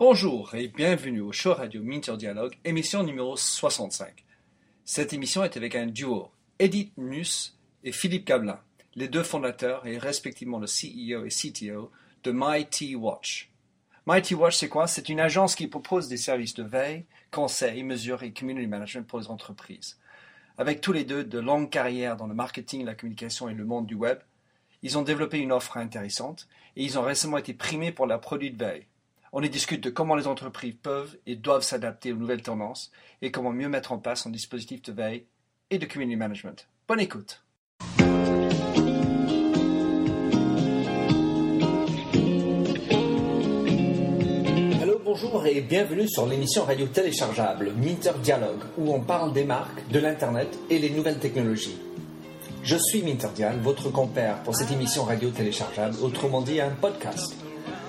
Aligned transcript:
Bonjour 0.00 0.54
et 0.54 0.68
bienvenue 0.68 1.22
au 1.22 1.32
show 1.32 1.54
radio 1.54 1.82
Minter 1.82 2.16
Dialogue, 2.16 2.54
émission 2.64 3.02
numéro 3.02 3.36
65. 3.36 4.24
Cette 4.84 5.12
émission 5.12 5.42
est 5.42 5.56
avec 5.56 5.74
un 5.74 5.86
duo, 5.86 6.30
Edith 6.60 6.92
Nuss 6.96 7.58
et 7.82 7.90
Philippe 7.90 8.24
Gablin, 8.24 8.60
les 8.94 9.08
deux 9.08 9.24
fondateurs 9.24 9.88
et 9.88 9.98
respectivement 9.98 10.60
le 10.60 10.68
CEO 10.68 11.24
et 11.24 11.30
CTO 11.30 11.90
de 12.22 12.30
Mighty 12.30 12.94
Watch. 12.94 13.50
Mighty 14.06 14.36
Watch, 14.36 14.54
c'est 14.54 14.68
quoi? 14.68 14.86
C'est 14.86 15.08
une 15.08 15.18
agence 15.18 15.56
qui 15.56 15.66
propose 15.66 16.06
des 16.06 16.16
services 16.16 16.54
de 16.54 16.62
veille, 16.62 17.04
conseil, 17.32 17.82
mesure 17.82 18.22
et 18.22 18.32
community 18.32 18.68
management 18.68 19.04
pour 19.04 19.18
les 19.18 19.26
entreprises. 19.26 19.98
Avec 20.58 20.80
tous 20.80 20.92
les 20.92 21.02
deux 21.02 21.24
de 21.24 21.40
longues 21.40 21.70
carrières 21.70 22.16
dans 22.16 22.28
le 22.28 22.34
marketing, 22.34 22.84
la 22.84 22.94
communication 22.94 23.48
et 23.48 23.54
le 23.54 23.64
monde 23.64 23.86
du 23.86 23.96
web, 23.96 24.20
ils 24.82 24.96
ont 24.96 25.02
développé 25.02 25.40
une 25.40 25.50
offre 25.50 25.76
intéressante 25.76 26.46
et 26.76 26.84
ils 26.84 27.00
ont 27.00 27.02
récemment 27.02 27.38
été 27.38 27.52
primés 27.52 27.90
pour 27.90 28.06
leur 28.06 28.20
produit 28.20 28.52
de 28.52 28.64
veille. 28.64 28.86
On 29.32 29.42
y 29.42 29.50
discute 29.50 29.82
de 29.84 29.90
comment 29.90 30.14
les 30.14 30.26
entreprises 30.26 30.76
peuvent 30.82 31.18
et 31.26 31.36
doivent 31.36 31.62
s'adapter 31.62 32.12
aux 32.12 32.16
nouvelles 32.16 32.42
tendances 32.42 32.90
et 33.20 33.30
comment 33.30 33.52
mieux 33.52 33.68
mettre 33.68 33.92
en 33.92 33.98
place 33.98 34.26
un 34.26 34.30
dispositif 34.30 34.80
de 34.82 34.92
veille 34.92 35.26
et 35.70 35.76
de 35.76 35.84
community 35.84 36.16
management. 36.16 36.66
Bonne 36.86 37.00
écoute. 37.00 37.42
Hello, 44.80 44.98
bonjour 45.04 45.44
et 45.44 45.60
bienvenue 45.60 46.08
sur 46.08 46.26
l'émission 46.26 46.64
radio 46.64 46.86
téléchargeable 46.86 47.72
Minter 47.76 48.12
Dialogue 48.22 48.62
où 48.78 48.94
on 48.94 49.00
parle 49.00 49.34
des 49.34 49.44
marques, 49.44 49.86
de 49.90 49.98
l'Internet 49.98 50.58
et 50.70 50.78
les 50.78 50.88
nouvelles 50.88 51.18
technologies. 51.18 51.78
Je 52.62 52.76
suis 52.76 53.02
Minter 53.02 53.28
Dial, 53.34 53.58
votre 53.60 53.90
compère 53.90 54.42
pour 54.42 54.56
cette 54.56 54.70
émission 54.70 55.04
radio 55.04 55.28
téléchargeable, 55.28 55.96
autrement 56.02 56.40
dit 56.40 56.62
un 56.62 56.70
podcast. 56.70 57.34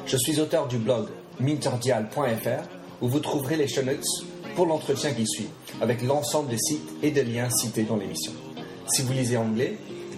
Je 0.05 0.17
suis 0.17 0.40
auteur 0.41 0.67
du 0.67 0.77
blog 0.77 1.07
minterdial.fr 1.39 2.70
où 3.02 3.07
vous 3.07 3.20
trouverez 3.20 3.55
les 3.55 3.67
show 3.67 3.81
notes 3.81 4.03
pour 4.55 4.66
l'entretien 4.66 5.11
qui 5.13 5.25
suit, 5.27 5.49
avec 5.81 6.01
l'ensemble 6.01 6.49
des 6.49 6.57
sites 6.57 6.90
et 7.01 7.12
des 7.12 7.23
liens 7.23 7.49
cités 7.49 7.84
dans 7.84 7.95
l'émission. 7.95 8.34
Si 8.87 9.04
vous 9.04 9.13
lisez 9.13 9.37
anglais, 9.37 9.77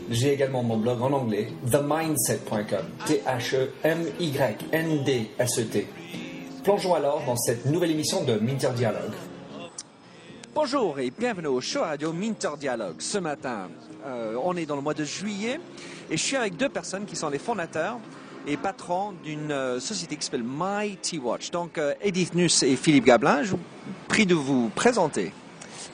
j'ai 0.09 0.33
également 0.33 0.63
mon 0.63 0.77
blog 0.77 1.01
en 1.01 1.11
anglais, 1.13 1.49
themindset.com, 1.69 2.85
T-H-E-M-Y-N-D-S-E-T. 3.05 3.47
Plongeons 6.63 6.95
alors 6.95 7.23
dans 7.25 7.37
cette 7.37 7.65
nouvelle 7.65 7.91
émission 7.91 8.23
de 8.23 8.35
Minter 8.35 8.71
Dialogue. 8.75 9.13
Bonjour 10.53 10.99
et 10.99 11.11
bienvenue 11.17 11.47
au 11.47 11.61
show 11.61 11.81
radio 11.81 12.11
Minter 12.11 12.57
Dialogue. 12.59 12.97
Ce 12.99 13.17
matin, 13.17 13.69
euh, 14.05 14.35
on 14.43 14.57
est 14.57 14.65
dans 14.65 14.75
le 14.75 14.81
mois 14.81 14.93
de 14.93 15.05
juillet 15.05 15.59
et 16.09 16.17
je 16.17 16.21
suis 16.21 16.35
avec 16.35 16.57
deux 16.57 16.67
personnes 16.67 17.05
qui 17.05 17.15
sont 17.15 17.29
les 17.29 17.39
fondateurs 17.39 17.99
et 18.47 18.57
patrons 18.57 19.13
d'une 19.23 19.51
euh, 19.51 19.79
société 19.79 20.15
qui 20.15 20.25
s'appelle 20.25 20.43
Mighty 20.43 21.17
Watch. 21.19 21.51
Donc 21.51 21.77
euh, 21.77 21.93
Edith 22.01 22.33
Nuss 22.35 22.63
et 22.63 22.75
Philippe 22.75 23.05
Gablin, 23.05 23.43
je 23.43 23.51
vous 23.51 23.59
prie 24.07 24.25
de 24.25 24.35
vous 24.35 24.69
présenter. 24.75 25.31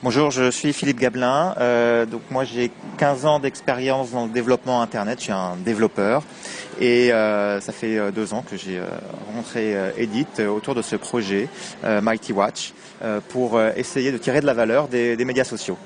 Bonjour, 0.02 0.30
je 0.30 0.50
suis 0.52 0.72
Philippe 0.72 1.00
Gablin. 1.00 1.56
Euh, 1.58 2.06
donc 2.06 2.22
moi 2.30 2.44
j'ai 2.44 2.70
15 2.98 3.26
ans 3.26 3.40
d'expérience 3.40 4.12
dans 4.12 4.26
le 4.26 4.30
développement 4.32 4.80
internet. 4.80 5.18
Je 5.18 5.24
suis 5.24 5.32
un 5.32 5.56
développeur 5.56 6.22
et 6.80 7.12
euh, 7.12 7.60
ça 7.60 7.72
fait 7.72 7.98
euh, 7.98 8.12
deux 8.12 8.32
ans 8.32 8.44
que 8.48 8.56
j'ai 8.56 8.78
euh, 8.78 8.86
rencontré 9.26 9.74
euh, 9.74 9.90
Edith 9.96 10.40
autour 10.40 10.76
de 10.76 10.82
ce 10.82 10.94
projet 10.94 11.48
Mighty 11.84 12.32
Watch 12.32 12.72
pour 13.28 13.60
essayer 13.62 14.10
de 14.10 14.18
tirer 14.18 14.40
de 14.40 14.46
la 14.46 14.54
valeur 14.54 14.88
des, 14.88 15.16
des 15.16 15.24
médias 15.24 15.44
sociaux. 15.44 15.78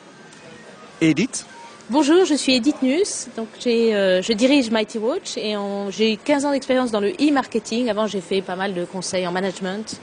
Edith? 1.01 1.47
Bonjour, 1.91 2.25
je 2.25 2.35
suis 2.35 2.55
Edith 2.55 2.81
Nuss, 2.81 3.27
donc 3.37 3.49
euh, 3.67 4.23
je 4.23 4.33
dirige 4.33 4.71
Mighty 4.71 4.99
Watch 4.99 5.37
et 5.37 5.57
j'ai 5.91 6.17
15 6.17 6.45
ans 6.45 6.53
d'expérience 6.53 6.93
dans 6.93 7.01
le 7.01 7.11
e-marketing. 7.11 7.91
Avant, 7.91 8.07
j'ai 8.07 8.21
fait 8.21 8.41
pas 8.41 8.55
mal 8.55 8.73
de 8.73 8.85
conseils 8.85 9.27
en 9.27 9.33
management 9.33 10.01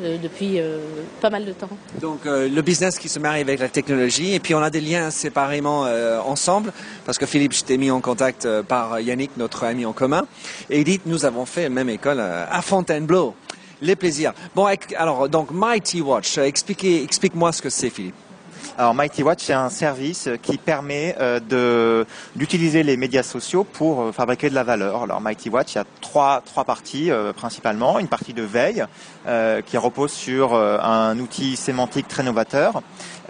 euh, 0.00 0.18
depuis 0.22 0.60
euh, 0.60 0.78
pas 1.20 1.28
mal 1.28 1.44
de 1.44 1.52
temps. 1.52 1.68
Donc 2.00 2.20
le 2.24 2.60
business 2.60 2.96
qui 2.96 3.08
se 3.08 3.18
marie 3.18 3.40
avec 3.40 3.58
la 3.58 3.68
technologie 3.68 4.34
et 4.34 4.40
puis 4.40 4.54
on 4.54 4.62
a 4.62 4.70
des 4.70 4.80
liens 4.80 5.10
séparément 5.10 5.82
ensemble 6.24 6.72
parce 7.04 7.18
que 7.18 7.26
Philippe, 7.26 7.54
je 7.54 7.64
t'ai 7.64 7.76
mis 7.76 7.90
en 7.90 8.00
contact 8.00 8.48
par 8.62 9.00
Yannick, 9.00 9.36
notre 9.36 9.64
ami 9.64 9.84
en 9.84 9.92
commun. 9.92 10.26
Et 10.70 10.80
Edith, 10.80 11.02
nous 11.06 11.24
avons 11.24 11.44
fait 11.44 11.64
la 11.64 11.70
même 11.70 11.90
école 11.90 12.20
à 12.20 12.62
Fontainebleau. 12.62 13.34
Les 13.82 13.96
plaisirs. 13.96 14.32
Bon, 14.54 14.68
alors 14.96 15.28
donc 15.28 15.50
Mighty 15.50 16.02
Watch, 16.02 16.38
expliquez, 16.38 17.02
explique-moi 17.02 17.50
ce 17.50 17.62
que 17.62 17.70
c'est, 17.70 17.90
Philippe. 17.90 18.14
Alors 18.80 18.94
Mighty 18.94 19.22
Watch, 19.22 19.40
c'est 19.42 19.52
un 19.52 19.68
service 19.68 20.30
qui 20.40 20.56
permet 20.56 21.14
euh, 21.20 22.02
d'utiliser 22.34 22.82
les 22.82 22.96
médias 22.96 23.22
sociaux 23.22 23.62
pour 23.62 24.00
euh, 24.00 24.10
fabriquer 24.10 24.48
de 24.48 24.54
la 24.54 24.64
valeur. 24.64 25.02
Alors 25.02 25.20
Mighty 25.20 25.50
Watch, 25.50 25.74
il 25.74 25.74
y 25.74 25.80
a 25.82 25.84
trois 26.00 26.42
trois 26.46 26.64
parties 26.64 27.10
euh, 27.10 27.34
principalement. 27.34 27.98
Une 27.98 28.08
partie 28.08 28.32
de 28.32 28.42
veille 28.42 28.86
qui 29.66 29.76
repose 29.76 30.12
sur 30.12 30.54
un 30.54 31.18
outil 31.18 31.56
sémantique 31.56 32.08
très 32.08 32.22
novateur. 32.22 32.80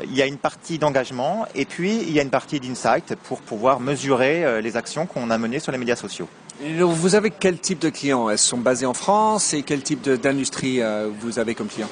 Il 0.04 0.16
y 0.16 0.22
a 0.22 0.26
une 0.26 0.36
partie 0.36 0.78
d'engagement 0.78 1.46
et 1.56 1.64
puis 1.64 1.96
il 1.96 2.12
y 2.12 2.20
a 2.20 2.22
une 2.22 2.30
partie 2.30 2.60
d'insight 2.60 3.16
pour 3.16 3.40
pouvoir 3.40 3.80
mesurer 3.80 4.62
les 4.62 4.76
actions 4.76 5.06
qu'on 5.06 5.30
a 5.30 5.38
menées 5.38 5.58
sur 5.58 5.72
les 5.72 5.78
médias 5.78 5.96
sociaux. 5.96 6.28
Vous 6.60 7.16
avez 7.16 7.32
quel 7.32 7.58
type 7.58 7.80
de 7.80 7.90
clients? 7.90 8.30
Elles 8.30 8.38
sont 8.38 8.58
basés 8.58 8.86
en 8.86 8.94
France 8.94 9.52
et 9.52 9.64
quel 9.64 9.82
type 9.82 10.08
d'industrie 10.08 10.80
vous 11.20 11.40
avez 11.40 11.56
comme 11.56 11.66
client? 11.66 11.88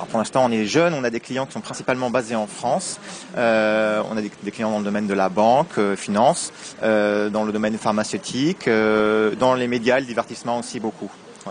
Alors 0.00 0.08
pour 0.08 0.18
l'instant, 0.18 0.46
on 0.46 0.50
est 0.50 0.64
jeune, 0.64 0.94
on 0.94 1.04
a 1.04 1.10
des 1.10 1.20
clients 1.20 1.44
qui 1.44 1.52
sont 1.52 1.60
principalement 1.60 2.08
basés 2.08 2.34
en 2.34 2.46
France. 2.46 2.98
Euh, 3.36 4.02
on 4.10 4.16
a 4.16 4.22
des, 4.22 4.50
clients 4.50 4.70
dans 4.70 4.78
le 4.78 4.84
domaine 4.84 5.06
de 5.06 5.12
la 5.12 5.28
banque, 5.28 5.76
euh, 5.76 5.94
finance, 5.94 6.54
euh, 6.82 7.28
dans 7.28 7.44
le 7.44 7.52
domaine 7.52 7.76
pharmaceutique, 7.76 8.66
dans 8.66 9.54
les 9.54 9.68
médias, 9.68 10.00
le 10.00 10.06
divertissement 10.06 10.60
aussi 10.60 10.80
beaucoup. 10.80 11.10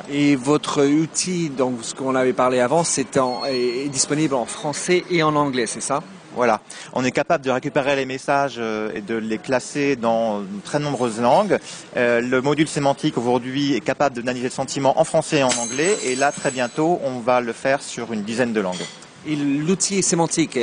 Et 0.10 0.36
votre 0.36 0.84
outil, 0.84 1.52
donc 1.52 1.84
ce 1.84 1.94
qu'on 1.94 2.16
avait 2.16 2.34
parlé 2.34 2.60
avant, 2.60 2.84
c'est 2.84 3.20
est 3.48 3.90
disponible 3.90 4.34
en 4.34 4.46
français 4.46 5.04
et 5.12 5.22
en 5.22 5.36
anglais, 5.36 5.68
c'est 5.68 5.80
ça? 5.80 6.02
Voilà, 6.40 6.62
on 6.94 7.04
est 7.04 7.12
capable 7.12 7.44
de 7.44 7.52
récupérer 7.52 7.98
les 7.98 8.06
messages 8.06 8.56
euh, 8.60 8.94
et 8.96 9.02
de 9.02 9.16
les 9.16 9.40
classer 9.40 9.98
dans 9.98 10.40
de 10.40 10.46
très 10.64 10.80
nombreuses 10.80 11.20
langues. 11.20 11.60
Euh, 11.98 12.22
le 12.22 12.42
module 12.42 12.70
sémantique 12.70 13.18
aujourd'hui 13.18 13.76
est 13.76 13.82
capable 13.82 14.16
d'analyser 14.16 14.46
le 14.46 14.52
sentiment 14.52 14.98
en 14.98 15.04
français 15.04 15.40
et 15.40 15.44
en 15.44 15.50
anglais. 15.50 15.98
Et 16.06 16.16
là, 16.16 16.32
très 16.32 16.50
bientôt, 16.50 17.02
on 17.04 17.20
va 17.20 17.42
le 17.42 17.52
faire 17.52 17.82
sur 17.82 18.14
une 18.14 18.24
dizaine 18.24 18.54
de 18.54 18.62
langues. 18.62 18.86
L'outil 19.28 20.02
sémantique, 20.02 20.58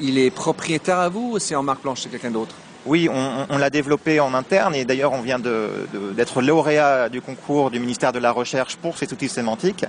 il 0.00 0.18
est 0.18 0.30
propriétaire 0.32 0.98
à 0.98 1.08
vous 1.08 1.34
ou 1.34 1.38
c'est 1.38 1.54
en 1.54 1.62
marque 1.62 1.82
blanche 1.82 2.02
de 2.02 2.08
quelqu'un 2.08 2.32
d'autre? 2.32 2.56
Oui, 2.86 3.08
on, 3.10 3.58
l'a 3.58 3.70
développé 3.70 4.20
en 4.20 4.34
interne 4.34 4.74
et 4.74 4.84
d'ailleurs 4.84 5.12
on 5.12 5.20
vient 5.20 5.38
d'être 5.38 6.40
lauréat 6.40 7.08
du 7.08 7.20
concours 7.20 7.70
du 7.70 7.80
ministère 7.80 8.12
de 8.12 8.18
la 8.18 8.30
Recherche 8.30 8.76
pour 8.76 8.96
cet 8.96 9.12
outil 9.12 9.28
sémantique. 9.28 9.84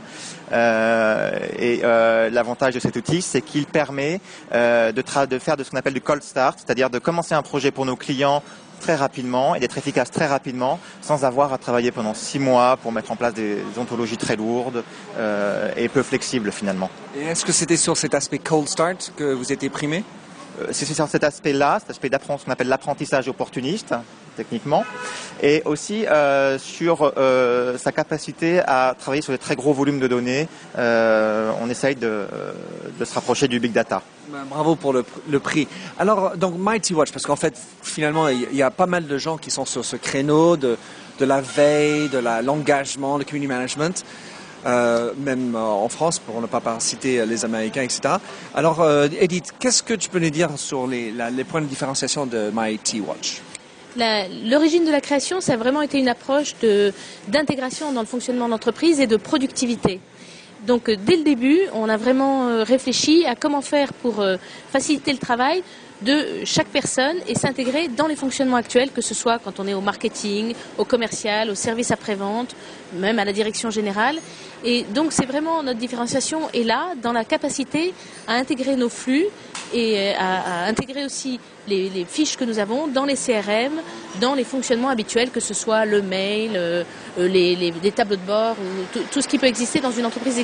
Euh, 0.52 1.32
et 1.58 1.82
euh, 1.84 2.30
l'avantage 2.30 2.74
de 2.74 2.80
cet 2.80 2.96
outil, 2.96 3.22
c'est 3.22 3.42
qu'il 3.42 3.66
permet 3.66 4.20
euh, 4.54 4.92
de, 4.92 5.04
faire 5.40 5.56
de 5.56 5.64
ce 5.64 5.70
qu'on 5.70 5.78
appelle 5.78 5.94
du 5.94 6.02
cold 6.02 6.24
start, 6.24 6.60
c'est-à-dire 6.66 6.90
de 6.90 7.00
commencer 7.00 7.36
un 7.36 7.42
projet 7.42 7.72
pour 7.72 7.86
nos 7.86 7.96
clients 7.96 8.44
très 8.82 8.96
rapidement 8.96 9.56
et 9.56 9.60
d'être 9.60 9.78
efficace 9.78 10.10
très 10.10 10.26
rapidement 10.26 10.80
sans 11.02 11.26
avoir 11.26 11.52
à 11.54 11.58
travailler 11.58 11.92
pendant 11.92 12.14
six 12.14 12.40
mois 12.40 12.78
pour 12.78 12.94
mettre 12.94 13.12
en 13.12 13.18
place 13.18 13.34
des 13.34 13.58
ontologies 13.78 14.16
très 14.16 14.38
lourdes 14.38 14.86
et 15.76 15.90
peu 15.90 16.02
flexibles 16.02 16.50
finalement. 16.50 16.90
Et 17.18 17.26
est-ce 17.26 17.44
que 17.44 17.52
c'était 17.52 17.76
sur 17.76 17.98
cet 17.98 18.14
aspect 18.14 18.40
cold 18.40 18.70
start 18.70 19.12
que 19.18 19.34
vous 19.34 19.52
étiez 19.52 19.70
primé? 19.70 20.06
C'est 20.72 20.86
sur 20.86 21.08
cet 21.08 21.24
aspect-là, 21.24 21.80
cet 21.80 21.92
aspect 21.92 22.10
d'apprendre, 22.10 22.40
ce 22.40 22.46
qu'on 22.46 22.52
appelle 22.52 22.68
l'apprentissage 22.68 23.28
opportuniste, 23.28 23.94
techniquement, 24.36 24.86
et 25.42 25.62
aussi 25.66 26.06
euh, 26.06 26.58
sur 26.58 27.14
euh, 27.18 27.78
sa 27.78 27.92
capacité 27.92 28.62
à 28.66 28.96
travailler 28.98 29.22
sur 29.22 29.34
des 29.34 29.38
très 29.38 29.56
gros 29.56 29.74
volumes 29.74 30.00
de 30.00 30.08
données. 30.08 30.48
Euh, 30.78 31.52
on 31.62 31.70
essaye 31.70 31.96
de, 31.96 32.26
se 33.04 33.14
rapprocher 33.14 33.48
du 33.48 33.60
big 33.60 33.74
data. 33.74 34.02
Ben, 34.30 34.46
Bravo 34.50 34.76
pour 34.76 34.94
le, 34.94 35.04
prix. 35.40 35.68
Alors, 35.98 36.38
donc 36.38 36.56
Mighty 36.58 36.94
Watch, 36.94 37.12
parce 37.12 37.26
qu'en 37.26 37.36
fait, 37.36 37.56
finalement, 37.82 38.28
il 38.30 38.56
y- 38.56 38.62
a 38.64 38.72
pas 38.72 38.86
mal 38.86 39.08
de 39.08 39.18
gens 39.18 39.38
qui 39.38 39.52
sont 39.52 39.66
sur 39.66 39.84
ce 39.84 39.96
créneau 39.96 40.56
de, 40.56 40.78
de 41.20 41.26
la 41.26 41.42
veille, 41.42 42.10
de 42.10 42.20
l'engagement, 42.20 43.18
le 43.18 43.26
community 43.26 43.48
management, 43.48 44.06
euh, 44.66 45.14
même 45.18 45.56
euh, 45.56 45.60
en 45.60 45.90
France, 45.90 46.20
pour 46.20 46.42
ne 46.42 46.48
pas 46.48 46.62
citer 46.80 47.20
euh, 47.20 47.26
les 47.26 47.46
Américains, 47.46 47.82
etc. 47.84 48.16
Alors, 48.54 48.82
euh, 48.82 49.08
Edith, 49.20 49.54
qu'est-ce 49.60 49.84
que 49.84 49.94
tu 49.94 50.10
peux 50.10 50.20
nous 50.20 50.30
dire 50.30 50.50
sur 50.58 50.88
les, 50.88 51.14
points 51.48 51.62
de 51.62 51.68
différenciation 51.68 52.26
de 52.26 52.50
Mighty 52.54 53.02
Watch? 53.02 53.42
La- 53.96 54.28
L'origine 54.28 54.86
de 54.86 54.92
la 54.92 55.02
création, 55.02 55.42
ça 55.42 55.54
a 55.54 55.58
vraiment 55.58 55.82
été 55.82 55.98
une 56.00 56.10
approche 56.10 56.54
d'intégration 57.28 57.92
dans 57.92 58.02
le 58.02 58.08
fonctionnement 58.08 58.46
de 58.46 58.52
l'entreprise 58.52 59.00
et 59.00 59.08
de 59.08 59.18
productivité. 59.18 60.00
Donc 60.68 60.90
dès 60.92 61.16
le 61.16 61.24
début, 61.24 61.60
on 61.74 61.88
a 61.88 61.96
vraiment 61.98 62.64
réfléchi 62.64 63.26
à 63.26 63.36
comment 63.36 63.62
faire 63.62 63.94
pour 63.94 64.24
faciliter 64.72 65.14
le 65.14 65.18
travail 65.18 65.64
de 66.02 66.46
chaque 66.46 66.68
personne 66.68 67.18
et 67.28 67.36
s'intégrer 67.36 67.88
dans 67.88 68.08
les 68.08 68.16
fonctionnements 68.16 68.58
actuels, 68.58 68.92
que 68.92 69.02
ce 69.02 69.14
soit 69.14 69.40
quand 69.40 69.60
on 69.60 69.68
est 69.68 69.74
au 69.74 69.82
marketing, 69.82 70.54
au 70.78 70.86
commercial, 70.86 71.50
au 71.50 71.56
service 71.56 71.92
après-vente, 71.92 72.56
même 72.94 73.20
à 73.20 73.26
la 73.26 73.34
direction 73.34 73.70
générale. 73.70 74.18
Et 74.64 74.84
donc 74.84 75.12
c'est 75.12 75.26
vraiment 75.26 75.64
notre 75.64 75.80
différenciation 75.80 76.50
est 76.54 76.64
là 76.64 76.94
dans 77.02 77.14
la 77.14 77.26
capacité 77.26 77.94
à 78.28 78.34
intégrer 78.34 78.76
nos 78.76 78.90
flux 78.90 79.26
et 79.74 80.14
à, 80.18 80.66
intégrer 80.66 81.06
aussi 81.06 81.40
les, 81.68 82.06
fiches 82.10 82.36
que 82.36 82.44
nous 82.44 82.60
avons 82.60 82.88
dans 82.88 83.06
les 83.06 83.16
CRM, 83.16 83.74
dans 84.20 84.34
les 84.34 84.44
fonctionnements 84.44 84.90
habituels, 84.90 85.30
que 85.30 85.40
ce 85.40 85.54
soit 85.54 85.86
le 85.86 86.02
mail, 86.02 86.86
les, 87.18 87.92
tableaux 87.96 88.16
de 88.16 88.26
bord 88.26 88.56
ou 88.60 89.00
tout, 89.12 89.22
ce 89.22 89.28
qui 89.28 89.38
peut 89.38 89.46
exister 89.46 89.80
dans 89.80 89.92
une 89.92 90.06
entreprise 90.06 90.44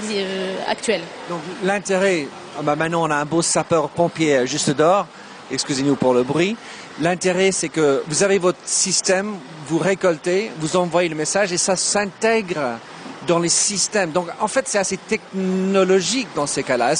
actuelle. 0.67 1.01
Donc 1.29 1.39
l'intérêt, 1.63 2.27
ah 2.57 2.61
bah 2.61 2.75
maintenant 2.75 3.03
on 3.03 3.11
a 3.11 3.15
un 3.15 3.25
beau 3.25 3.41
sapeur-pompier 3.41 4.45
juste 4.45 4.69
dehors, 4.69 5.07
excusez-nous 5.51 5.95
pour 5.95 6.13
le 6.13 6.23
bruit. 6.23 6.55
L'intérêt, 7.01 7.51
c'est 7.51 7.69
que 7.69 8.03
vous 8.07 8.23
avez 8.23 8.37
votre 8.37 8.59
système, 8.65 9.35
vous 9.67 9.77
récoltez, 9.77 10.51
vous 10.59 10.75
envoyez 10.75 11.09
le 11.09 11.15
message 11.15 11.51
et 11.51 11.57
ça 11.57 11.75
s'intègre 11.75 12.79
dans 13.27 13.39
les 13.39 13.49
systèmes. 13.49 14.11
Donc, 14.11 14.27
en 14.39 14.47
fait, 14.47 14.67
c'est 14.67 14.77
assez 14.77 14.97
technologique 14.97 16.27
dans 16.35 16.47
ces 16.47 16.63
cas-là. 16.63 16.93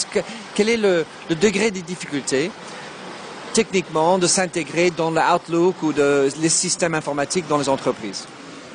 quel 0.54 0.70
est 0.70 0.78
le, 0.78 1.06
degré 1.30 1.72
des 1.72 1.82
difficultés 1.82 2.52
techniquement 3.54 4.18
de 4.18 4.28
s'intégrer 4.28 4.92
dans 4.92 5.12
l'Outlook 5.12 5.82
ou 5.82 5.94
les 5.94 6.50
systèmes 6.50 6.94
informatiques 6.94 7.48
dans 7.48 7.58
les 7.58 7.70
entreprises? 7.70 8.26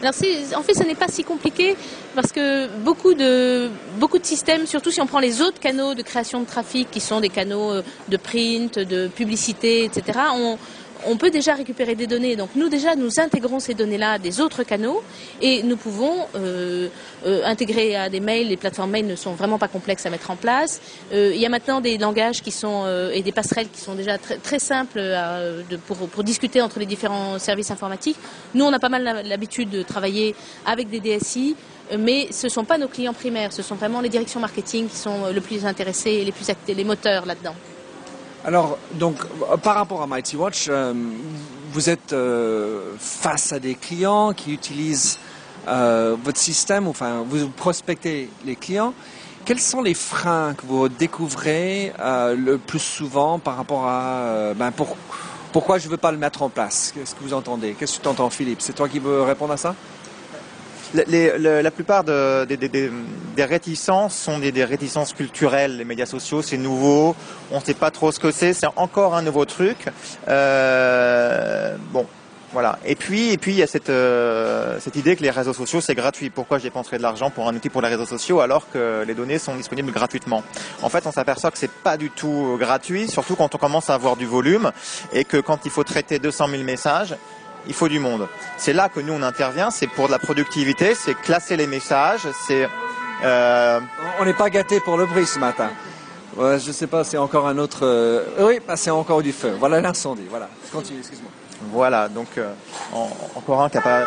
Alors 0.01 0.15
en 0.57 0.63
fait, 0.63 0.75
ce 0.75 0.83
n'est 0.83 0.95
pas 0.95 1.09
si 1.09 1.25
compliqué 1.25 1.77
parce 2.15 2.33
que 2.33 2.69
beaucoup 2.79 3.15
de, 3.15 3.69
beaucoup 3.99 4.19
de 4.19 4.25
systèmes, 4.25 4.67
surtout 4.67 4.91
si 4.91 5.01
on 5.01 5.07
prend 5.07 5.19
les 5.19 5.43
autres 5.43 5.61
canaux 5.61 5.95
de 5.95 6.03
création 6.03 6.41
de 6.41 6.47
trafic 6.47 6.91
qui 6.91 7.01
sont 7.01 7.21
des 7.21 7.29
canaux 7.29 7.73
euh, 7.73 7.83
de 8.09 8.17
print, 8.17 8.79
de 8.79 9.09
publicité, 9.09 9.85
etc., 9.85 10.19
ont, 10.35 10.59
on 11.07 11.17
peut 11.17 11.31
déjà 11.31 11.55
récupérer 11.55 11.95
des 11.95 12.07
données. 12.07 12.37
Donc 12.37 12.51
nous 12.55 12.69
déjà, 12.69 12.95
nous 12.95 13.21
intégrons 13.21 13.61
ces 13.61 13.75
données-là 13.75 14.19
des 14.19 14.41
autres 14.41 14.63
canaux 14.63 15.03
et 15.41 15.63
nous 15.63 15.77
pouvons 15.77 16.27
euh, 16.35 16.89
euh, 17.27 17.43
intégrer 17.45 17.97
à 17.97 18.09
des 18.09 18.21
mails. 18.21 18.49
Les 18.49 18.57
plateformes 18.57 18.91
mail 18.91 19.07
ne 19.07 19.17
sont 19.17 19.33
vraiment 19.33 19.59
pas 19.59 19.69
complexes 19.69 20.07
à 20.07 20.11
mettre 20.11 20.31
en 20.31 20.37
place. 20.37 20.81
Euh, 21.13 21.33
il 21.35 21.41
y 21.41 21.47
a 21.47 21.49
maintenant 21.49 21.81
des 21.81 21.99
langages 21.99 22.43
qui 22.43 22.51
sont 22.51 22.87
et 23.13 23.23
des 23.23 23.33
passerelles 23.33 23.69
qui 23.69 23.81
sont 23.81 23.95
déjà 23.95 24.19
très, 24.19 24.59
simples 24.59 25.01
pour, 25.87 26.25
discuter 26.25 26.61
entre 26.61 26.79
les 26.79 26.87
différents 26.87 27.39
services 27.39 27.71
informatiques. 27.71 28.17
Nous, 28.55 28.65
on 28.65 28.73
a 28.73 28.79
pas 28.79 28.89
mal 28.89 29.23
l'habitude 29.25 29.71
de 29.71 29.83
travailler 29.83 30.35
avec 30.67 30.89
des 30.89 31.01
DSI. 31.01 31.57
Mais 31.99 32.29
ce 32.31 32.47
ne 32.47 32.51
sont 32.51 32.65
pas 32.65 32.79
nos 32.79 32.87
clients 32.87 33.13
primaires, 33.13 33.53
ce 33.53 33.63
sont 33.63 33.75
vraiment 33.75 34.01
les 34.01 34.09
directions 34.09 34.39
marketing 34.39 34.89
qui 34.89 34.97
sont 34.97 35.33
le 35.35 35.41
plus 35.41 35.67
intéressés 35.67 36.11
et 36.11 36.25
les 36.25 36.31
plus 36.31 36.47
les 36.69 36.85
moteurs 36.85 37.27
là-dedans. 37.27 37.55
Alors, 38.43 38.79
donc, 38.95 39.17
euh, 39.51 39.57
par 39.59 39.75
rapport 39.75 40.01
à 40.01 40.07
Mighty 40.07 40.35
Watch, 40.37 40.67
euh, 40.71 40.95
vous 41.73 41.91
êtes 41.91 42.15
euh, 42.15 42.95
face 42.99 43.53
à 43.53 43.59
des 43.59 43.75
clients 43.75 44.33
qui 44.33 44.53
utilisent 44.53 45.19
votre 45.67 46.39
système, 46.39 46.89
enfin, 46.89 47.23
vous 47.29 47.49
prospectez 47.49 48.31
les 48.47 48.57
clients. 48.57 48.95
Quels 49.45 49.61
sont 49.61 49.83
les 49.83 49.93
freins 49.95 50.55
que 50.55 50.65
vous 50.67 50.89
découvrez 50.89 51.93
le 51.99 52.57
plus 52.57 52.81
souvent 52.81 53.39
par 53.39 53.57
rapport 53.57 53.87
à 53.87 54.55
ben, 54.57 54.73
pourquoi 55.53 55.79
je 55.79 55.87
ne 55.87 55.91
veux 55.91 55.97
pas 55.99 56.11
le 56.11 56.19
mettre 56.19 56.43
en 56.43 56.49
place? 56.49 56.93
Qu'est-ce 56.97 57.15
que 57.15 57.23
vous 57.23 57.35
entendez? 57.35 57.77
Qu'est-ce 57.79 57.99
que 57.99 58.03
tu 58.03 58.09
entends, 58.09 58.31
Philippe? 58.31 58.63
C'est 58.63 58.73
toi 58.73 58.89
qui 58.89 58.99
veux 58.99 59.23
répondre 59.23 59.53
à 59.53 59.59
ça? 59.59 59.77
La 60.95 61.71
plupart 61.71 62.05
des 62.05 63.45
réticences 63.45 64.17
sont 64.17 64.39
des, 64.39 64.65
réticences 64.65 65.13
culturelles. 65.13 65.77
Les 65.77 65.85
médias 65.85 66.07
sociaux, 66.07 66.43
c'est 66.43 66.57
nouveau. 66.57 67.15
On 67.51 67.61
ne 67.61 67.65
sait 67.65 67.75
pas 67.75 67.91
trop 67.91 68.13
ce 68.13 68.21
que 68.21 68.31
c'est. 68.31 68.53
C'est 68.53 68.69
encore 68.77 69.15
un 69.15 69.23
nouveau 69.23 69.45
truc. 69.45 69.87
Euh, 70.29 71.77
bon, 71.93 72.07
voilà. 72.53 72.79
Et 72.85 72.97
puis, 72.97 73.31
et 73.31 73.39
puis 73.39 73.53
il 73.53 73.59
y 73.59 73.63
a 73.63 73.67
cette, 73.69 73.91
euh, 73.91 74.79
cette 74.81 74.97
idée 74.97 75.15
que 75.15 75.23
les 75.23 75.31
réseaux 75.31 75.53
sociaux 75.53 75.81
c'est 75.81 75.95
gratuit. 75.95 76.31
Pourquoi 76.31 76.59
je 76.59 76.65
dépenserais 76.65 76.99
de 76.99 77.03
l'argent 77.03 77.31
pour 77.31 77.49
un 77.49 77.55
outil 77.55 77.69
pour 77.69 77.81
les 77.81 77.89
réseaux 77.89 78.07
sociaux 78.07 78.41
alors 78.41 78.69
que 78.71 79.05
les 79.07 79.15
données 79.15 79.39
sont 79.39 79.55
disponibles 79.55 79.93
gratuitement? 79.93 80.43
En 80.83 80.89
fait, 80.89 81.07
on 81.07 81.13
s'aperçoit 81.13 81.53
que 81.53 81.59
c'est 81.59 81.71
pas 81.71 81.97
du 81.97 82.11
tout 82.11 82.57
gratuit, 82.59 83.09
surtout 83.09 83.37
quand 83.37 83.55
on 83.55 83.59
commence 83.59 83.89
à 83.89 83.95
avoir 83.95 84.17
du 84.17 84.27
volume 84.27 84.73
et 85.13 85.25
que 85.25 85.37
quand 85.37 85.65
il 85.65 85.71
faut 85.71 85.85
traiter 85.85 86.19
200 86.19 86.49
000 86.49 86.63
messages, 86.65 87.15
il 87.67 87.75
faut 87.75 87.89
du 87.89 87.99
monde. 87.99 88.29
C'est 88.57 88.73
là 88.73 88.89
que 88.89 89.01
nous 89.01 89.13
on 89.13 89.23
intervient, 89.23 89.71
c'est 89.71 89.87
pour 89.87 90.07
de 90.07 90.13
la 90.13 90.19
productivité, 90.19 90.95
c'est 90.95 91.15
classer 91.15 91.57
les 91.57 91.67
messages, 91.67 92.27
c'est... 92.47 92.69
Euh... 93.25 93.81
On 94.19 94.25
n'est 94.25 94.35
pas 94.35 94.51
gâté 94.51 94.81
pour 94.81 94.97
le 94.97 95.07
bruit 95.07 95.27
ce 95.27 95.39
matin. 95.39 95.71
Ouais, 96.37 96.59
je 96.59 96.73
sais 96.73 96.87
pas, 96.87 97.05
c'est 97.05 97.19
encore 97.19 97.47
un 97.47 97.59
autre... 97.59 97.81
Euh, 97.83 98.25
oui, 98.41 98.61
bah, 98.67 98.77
c'est 98.77 98.91
encore 98.91 99.23
du 99.23 99.33
feu. 99.33 99.57
Voilà 99.59 99.81
l'incendie, 99.81 100.27
voilà. 100.31 100.49
Continue, 100.73 101.01
excuse-moi. 101.01 101.31
Voilà, 101.73 102.09
donc 102.09 102.29
euh, 102.39 102.53
encore 103.35 103.63
un 103.63 103.69
qui 103.69 103.79
a 103.79 103.81
pas... 103.83 104.01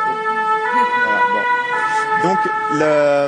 Donc 2.23 2.39
le 2.71 3.27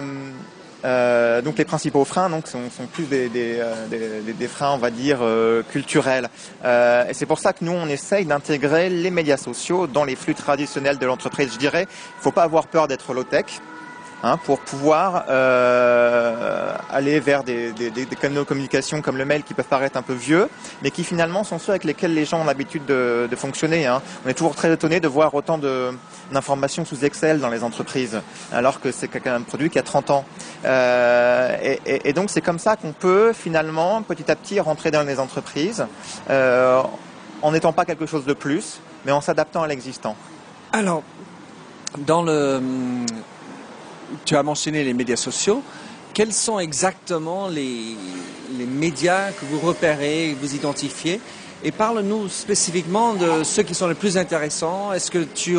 euh, 0.86 1.42
donc 1.42 1.58
les 1.58 1.66
principaux 1.66 2.06
freins 2.06 2.30
donc, 2.30 2.48
sont, 2.48 2.60
plus 2.94 3.06
des, 3.06 3.30
euh, 3.36 4.48
freins, 4.48 4.74
on 4.74 4.78
va 4.78 4.92
dire, 4.92 5.20
euh, 5.22 5.64
culturels. 5.64 6.30
et 6.64 7.14
c'est 7.14 7.26
pour 7.26 7.40
ça 7.40 7.54
que 7.54 7.66
nous, 7.66 7.72
on 7.72 7.88
essaye 7.88 8.26
d'intégrer 8.26 8.90
les 8.90 9.12
médias 9.12 9.38
sociaux 9.38 9.88
dans 9.88 10.04
les 10.04 10.16
flux 10.16 10.36
traditionnels 10.36 11.00
de 11.00 11.06
l'entreprise. 11.06 11.54
Je 11.54 11.58
dirais, 11.58 11.88
il 11.90 12.18
ne 12.20 12.24
faut 12.24 12.32
pas 12.32 12.44
avoir 12.44 12.68
peur 12.68 12.88
d'être 12.88 13.14
low-tech. 13.14 13.46
Hein, 14.24 14.38
pour 14.44 14.60
pouvoir 14.60 15.26
euh, 15.30 16.74
aller 16.90 17.20
vers 17.20 17.44
des, 17.44 17.74
canaux 18.20 18.42
de 18.42 18.48
communication 18.48 19.02
comme 19.02 19.18
le 19.18 19.26
mail 19.26 19.44
qui 19.44 19.54
peuvent 19.54 19.68
paraître 19.68 19.98
un 19.98 20.02
peu 20.02 20.14
vieux, 20.14 20.50
mais 20.82 20.90
qui 20.90 21.04
finalement 21.04 21.44
sont 21.44 21.60
ceux 21.60 21.72
avec 21.72 21.84
lesquels 21.84 22.14
les 22.14 22.26
gens 22.26 22.42
ont 22.42 22.46
l'habitude 22.46 22.86
de, 22.86 23.30
fonctionner. 23.36 23.86
Hein. 23.86 24.02
On 24.26 24.30
est 24.30 24.34
toujours 24.34 24.56
très 24.56 24.74
étonné 24.74 25.00
de 25.00 25.08
voir 25.08 25.36
autant 25.36 25.60
d'informations 26.32 26.86
sous 26.86 27.06
Excel 27.06 27.40
dans 27.40 27.50
les 27.50 27.64
entreprises, 27.64 28.20
alors 28.52 28.80
que 28.80 28.92
c'est 28.92 29.28
un 29.28 29.42
produit 29.42 29.70
qui 29.70 29.78
a 29.78 29.84
30 29.84 30.10
ans. 30.10 30.26
Euh, 30.64 31.76
et, 31.86 32.14
donc 32.14 32.30
c'est 32.32 32.42
comme 32.42 32.60
ça 32.60 32.78
qu'on 32.78 32.94
peut 32.94 33.34
finalement 33.34 34.02
petit 34.02 34.32
à 34.32 34.36
petit 34.36 34.60
rentrer 34.60 34.90
dans 34.90 35.04
les 35.04 35.20
entreprises 35.20 35.86
euh, 36.30 36.82
en 37.42 37.52
n'étant 37.52 37.74
pas 37.74 37.86
quelque 37.86 38.06
chose 38.06 38.26
de 38.26 38.34
plus, 38.34 38.80
mais 39.06 39.12
en 39.12 39.22
s'adaptant 39.22 39.62
à 39.62 39.68
l'existant. 39.68 40.16
Alors, 40.72 41.04
dans 42.00 42.24
le 42.24 42.60
tu 44.26 44.36
as 44.36 44.44
mentionné 44.44 44.84
les 44.84 44.94
médias 44.94 45.16
sociaux. 45.16 45.62
Quels 46.14 46.34
sont 46.34 46.60
exactement 46.60 47.48
les, 47.48 47.96
médias 48.68 49.32
que 49.32 49.46
vous 49.46 49.60
repérez, 49.60 50.36
que 50.36 50.46
vous 50.46 50.56
identifiez? 50.56 51.20
Et 51.64 51.72
parle-nous 51.72 52.30
spécifiquement 52.30 53.14
de 53.14 53.44
ceux 53.44 53.64
qui 53.64 53.74
sont 53.74 53.88
les 53.88 53.96
plus 53.96 54.18
intéressants. 54.18 54.94
Est-ce 54.94 55.12
que, 55.12 55.24
tu, 55.24 55.58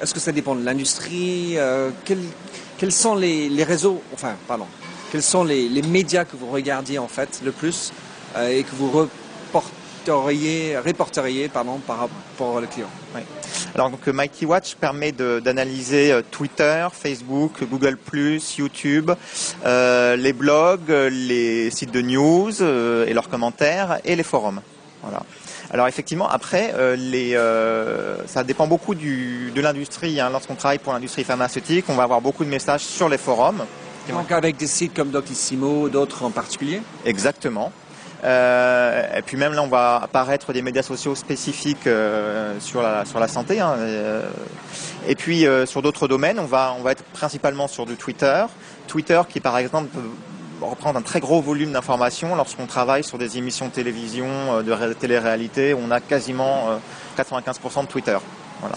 est-ce 0.00 0.14
que 0.14 0.20
ça 0.20 0.32
dépend 0.32 0.54
de 0.54 0.64
l'industrie? 0.64 1.54
Euh, 1.56 1.90
quels, 2.04 2.92
sont 2.92 3.14
les, 3.14 3.64
réseaux, 3.64 4.02
enfin, 4.12 4.34
pardon, 4.46 4.66
quels 5.10 5.22
sont 5.22 5.44
les, 5.44 5.82
médias 5.82 6.24
que 6.24 6.36
vous 6.36 6.50
regardiez 6.50 6.98
en 6.98 7.08
fait 7.08 7.40
le 7.44 7.52
plus 7.52 7.92
euh, 8.36 8.48
et 8.50 8.62
que 8.62 8.74
vous 8.76 9.08
reporteriez, 10.10 10.78
reporteriez 10.78 11.48
pardon, 11.48 11.78
par 11.86 11.98
rapport 11.98 12.54
au 12.54 12.60
client 12.66 12.88
alors 13.74 13.90
donc 13.90 14.06
Mighty 14.06 14.46
Watch 14.46 14.74
permet 14.74 15.12
d'analyser 15.12 16.12
euh, 16.12 16.22
Twitter, 16.30 16.86
Facebook, 16.92 17.64
Google+, 17.70 17.98
YouTube, 18.58 19.10
euh, 19.64 20.16
les 20.16 20.32
blogs, 20.32 20.90
les 20.90 21.70
sites 21.70 21.92
de 21.92 22.00
news 22.00 22.60
euh, 22.60 23.06
et 23.06 23.12
leurs 23.12 23.28
commentaires 23.28 23.98
et 24.04 24.16
les 24.16 24.22
forums. 24.22 24.60
Voilà. 25.02 25.22
Alors 25.70 25.86
effectivement, 25.86 26.28
après, 26.28 26.72
les, 26.96 27.34
ça 28.26 28.42
dépend 28.42 28.66
beaucoup 28.66 28.94
du, 28.94 29.52
de 29.54 29.60
l'industrie. 29.60 30.18
Hein. 30.18 30.30
Lorsqu'on 30.32 30.54
travaille 30.54 30.78
pour 30.78 30.94
l'industrie 30.94 31.24
pharmaceutique, 31.24 31.84
on 31.88 31.94
va 31.94 32.04
avoir 32.04 32.22
beaucoup 32.22 32.44
de 32.44 32.48
messages 32.48 32.80
sur 32.80 33.08
les 33.08 33.18
forums. 33.18 33.64
Donc 34.08 34.32
avec 34.32 34.56
des 34.56 34.66
sites 34.66 34.94
comme 34.94 35.10
Doctissimo, 35.10 35.90
d'autres 35.90 36.24
en 36.24 36.30
particulier 36.30 36.80
Exactement. 37.04 37.70
Euh, 38.24 39.16
et 39.16 39.22
puis 39.22 39.36
même 39.36 39.52
là, 39.52 39.62
on 39.62 39.68
va 39.68 40.00
apparaître 40.02 40.52
des 40.52 40.62
médias 40.62 40.82
sociaux 40.82 41.14
spécifiques 41.14 41.86
euh, 41.86 42.58
sur, 42.60 42.82
la, 42.82 43.04
sur 43.04 43.20
la 43.20 43.28
santé. 43.28 43.60
Hein, 43.60 43.74
euh, 43.78 44.28
et 45.06 45.14
puis 45.14 45.46
sur 45.66 45.82
d'autres 45.82 46.08
domaines, 46.08 46.38
on 46.38 46.46
va, 46.46 46.74
on 46.78 46.82
va 46.82 46.92
être 46.92 47.04
principalement 47.04 47.68
sur 47.68 47.86
du 47.86 47.96
Twitter. 47.96 48.44
Twitter 48.86 49.20
qui, 49.28 49.40
par 49.40 49.56
exemple, 49.58 49.88
peut 49.88 50.66
reprendre 50.66 50.98
un 50.98 51.02
très 51.02 51.20
gros 51.20 51.40
volume 51.40 51.72
d'informations 51.72 52.34
lorsqu'on 52.34 52.66
travaille 52.66 53.04
sur 53.04 53.16
des 53.16 53.38
émissions 53.38 53.66
de 53.66 53.72
télévision, 53.72 54.62
de 54.62 54.92
télé-réalité. 54.92 55.74
On 55.74 55.90
a 55.90 56.00
quasiment 56.00 56.80
95% 57.16 57.82
de 57.82 57.86
Twitter. 57.86 58.18
Voilà. 58.60 58.74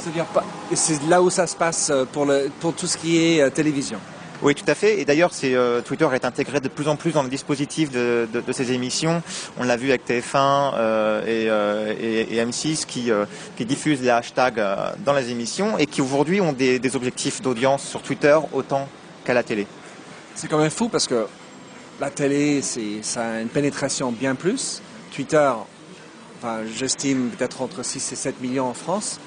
C'est 0.75 1.03
là 1.09 1.23
où 1.23 1.31
ça 1.31 1.47
se 1.47 1.55
passe 1.55 1.91
pour, 2.11 2.25
le, 2.25 2.51
pour 2.59 2.75
tout 2.75 2.85
ce 2.85 2.97
qui 2.97 3.17
est 3.17 3.49
télévision 3.49 3.97
oui, 4.41 4.55
tout 4.55 4.65
à 4.67 4.73
fait. 4.73 4.99
Et 4.99 5.05
d'ailleurs, 5.05 5.31
euh, 5.43 5.81
Twitter 5.81 6.07
est 6.13 6.25
intégré 6.25 6.59
de 6.59 6.67
plus 6.67 6.87
en 6.87 6.95
plus 6.95 7.11
dans 7.11 7.21
le 7.21 7.29
dispositif 7.29 7.91
de, 7.91 8.27
ces 8.51 8.71
émissions. 8.71 9.21
On 9.59 9.63
l'a 9.63 9.77
vu 9.77 9.89
avec 9.89 10.07
TF1 10.07 10.73
euh, 10.75 11.21
euh, 11.27 11.93
et, 11.99 12.43
M6 12.43 12.85
qui, 12.85 13.11
diffusent 13.65 14.01
les 14.01 14.09
hashtags 14.09 14.61
dans 15.05 15.13
les 15.13 15.29
émissions 15.29 15.77
et 15.77 15.85
qui 15.85 16.01
aujourd'hui 16.01 16.41
ont 16.41 16.53
des, 16.53 16.95
objectifs 16.95 17.41
d'audience 17.41 17.83
sur 17.83 18.01
Twitter 18.01 18.37
autant 18.51 18.87
qu'à 19.23 19.33
la 19.33 19.43
télé. 19.43 19.67
C'est 20.35 20.47
quand 20.47 20.57
même 20.57 20.71
fou 20.71 20.89
parce 20.89 21.07
que 21.07 21.27
la 21.99 22.09
télé, 22.09 22.61
ça 23.03 23.21
a 23.21 23.41
une 23.41 23.49
pénétration 23.49 24.11
bien 24.11 24.33
plus. 24.33 24.81
Twitter, 25.13 25.51
j'estime 26.75 27.29
peut-être 27.29 27.61
entre 27.61 27.83
6 27.83 28.11
et 28.11 28.15
7 28.15 28.41
millions 28.41 28.67
en 28.67 28.73
France. 28.73 29.19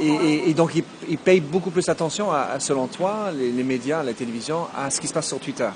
Et, 0.00 0.54
donc, 0.54 0.72
ils, 1.08 1.18
payent 1.18 1.40
beaucoup 1.40 1.70
plus 1.70 1.88
attention, 1.88 2.30
à, 2.32 2.58
selon 2.60 2.86
toi, 2.86 3.30
les, 3.34 3.62
médias, 3.62 4.02
la 4.02 4.12
télévision, 4.12 4.66
à 4.76 4.90
ce 4.90 5.00
qui 5.00 5.06
se 5.06 5.12
passe 5.12 5.28
sur 5.28 5.38
Twitter. 5.38 5.68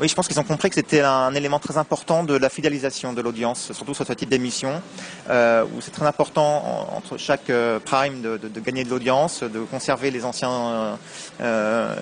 Oui, 0.00 0.08
je 0.08 0.14
pense 0.14 0.26
qu'ils 0.26 0.40
ont 0.40 0.44
compris 0.44 0.70
que 0.70 0.76
c'était 0.76 1.02
un 1.02 1.34
élément 1.34 1.58
très 1.58 1.76
important 1.76 2.24
de 2.24 2.34
la 2.34 2.48
fidélisation 2.48 3.12
de 3.12 3.20
l'audience, 3.20 3.72
surtout 3.72 3.92
sur 3.92 4.06
ce 4.06 4.14
type 4.14 4.30
d'émission, 4.30 4.80
euh, 5.28 5.66
où 5.76 5.82
c'est 5.82 5.90
très 5.90 6.06
important 6.06 6.88
entre 6.96 7.18
chaque 7.18 7.50
euh, 7.50 7.78
prime 7.80 8.22
de, 8.22 8.38
gagner 8.64 8.84
de 8.84 8.88
l'audience, 8.88 9.42
de 9.42 9.60
conserver 9.60 10.10
les 10.10 10.24
anciens 10.24 10.98
euh, 11.42 11.96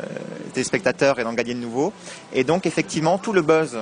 téléspectateurs 0.55 1.19
et 1.19 1.25
d'en 1.25 1.33
gagner 1.33 1.55
de 1.55 1.59
nouveaux. 1.59 1.93
Et 2.33 2.45
donc, 2.45 2.67
effectivement, 2.67 3.19
tout 3.19 3.33
le 3.33 3.43
buzz 3.43 3.77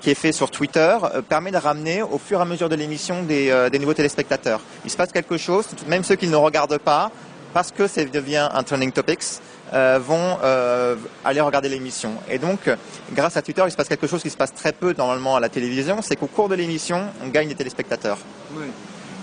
qui 0.00 0.10
est 0.10 0.14
fait 0.14 0.32
sur 0.32 0.50
Twitter 0.50 0.96
permet 1.28 1.50
de 1.50 1.56
ramener 1.56 2.02
au 2.02 2.18
fur 2.18 2.38
et 2.38 2.42
à 2.42 2.44
mesure 2.44 2.68
de 2.68 2.76
l'émission 2.76 3.22
des, 3.22 3.68
des, 3.72 3.78
nouveaux 3.78 3.94
téléspectateurs. 3.94 4.60
Il 4.84 4.90
se 4.90 4.96
passe 4.96 5.12
quelque 5.12 5.36
chose, 5.36 5.66
même 5.88 6.04
ceux 6.04 6.14
qui 6.14 6.28
ne 6.28 6.36
regardent 6.36 6.78
pas, 6.78 7.10
parce 7.56 7.72
que 7.72 7.86
ça 7.86 8.04
devient 8.04 8.48
un 8.52 8.62
trending 8.62 8.92
topics, 8.92 9.40
euh, 9.72 9.98
vont 9.98 10.38
euh, 10.44 10.94
aller 11.24 11.40
regarder 11.40 11.68
l'émission. 11.68 12.12
Et 12.30 12.38
donc, 12.38 12.70
grâce 13.12 13.36
à 13.36 13.42
Twitter, 13.42 13.62
il 13.66 13.70
se 13.70 13.76
passe 13.76 13.88
quelque 13.88 14.06
chose 14.06 14.22
qui 14.22 14.30
se 14.30 14.36
passe 14.36 14.54
très 14.54 14.72
peu 14.72 14.94
normalement 14.96 15.36
à 15.36 15.40
la 15.40 15.48
télévision, 15.48 16.02
c'est 16.02 16.16
qu'au 16.16 16.26
cours 16.26 16.48
de 16.48 16.54
l'émission, 16.54 17.04
on 17.24 17.28
gagne 17.28 17.48
des 17.48 17.54
téléspectateurs. 17.54 18.18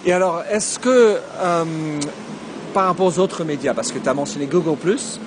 Et 0.04 0.12
alors, 0.12 0.44
est-ce 0.50 0.80
que, 0.80 1.20
euh, 1.38 1.66
par 2.74 2.88
rapport 2.88 3.06
aux 3.06 3.20
autres 3.20 3.44
médias, 3.44 3.74
parce 3.74 3.92
que 3.92 4.00
tu 4.00 4.10
as 4.10 4.14
mentionné 4.14 4.48
Google⁇ 4.48 4.78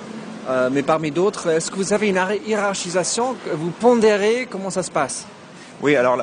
mais 0.71 0.83
parmi 0.83 1.11
d'autres, 1.11 1.49
est-ce 1.49 1.71
que 1.71 1.75
vous 1.75 1.93
avez 1.93 2.09
une 2.09 2.21
hiérarchisation 2.45 3.35
Vous 3.53 3.71
pondérez? 3.71 4.47
Comment 4.49 4.69
ça 4.69 4.83
se 4.83 4.91
passe? 4.91 5.25
Oui, 5.81 5.95
alors 5.95 6.17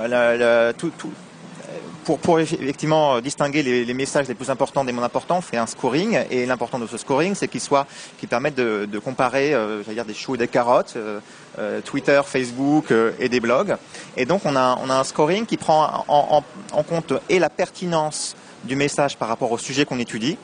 pour, 2.04 2.38
effectivement 2.38 3.21
distinguer 3.21 3.62
les, 3.62 3.95
messages 3.95 4.28
les 4.28 4.35
plus 4.35 4.50
importants 4.50 4.85
des 4.85 4.93
moins 4.93 5.04
importants, 5.04 5.38
on 5.38 5.43
fait 5.43 5.57
un 5.57 5.66
scoring. 5.66 6.19
Et 6.31 6.47
l'important 6.47 6.78
de 6.78 6.87
ce 6.87 6.97
scoring, 6.99 7.35
c'est 7.35 7.49
qu'il 7.49 7.61
soit, 7.61 7.87
qu'il 8.19 8.28
permette 8.28 8.54
de, 8.54 8.99
comparer, 8.99 9.54
euh, 9.54 9.83
dire 9.83 10.04
des 10.04 10.14
choux 10.14 10.35
et 10.35 10.38
des 10.38 10.49
carottes, 10.49 10.95
euh, 10.97 11.21
euh, 11.59 11.81
Twitter, 11.81 12.21
Facebook 12.25 12.93
et 13.19 13.28
des 13.28 13.40
blogs. 13.40 13.76
Et 14.16 14.26
donc 14.26 14.43
on 14.45 14.57
a, 14.57 14.78
on 14.83 14.90
a 14.90 14.95
un 14.95 15.04
scoring 15.04 15.47
qui 15.47 15.57
prend 15.57 16.04
en, 16.09 16.83
compte 16.83 17.14
et 17.28 17.38
la 17.38 17.50
pertinence 17.50 18.37
du 18.64 18.76
message 18.76 19.16
par 19.16 19.28
rapport 19.28 19.52
au 19.52 19.59
sujet 19.59 19.85
qu'on 19.85 19.99
étudie. 19.99 20.37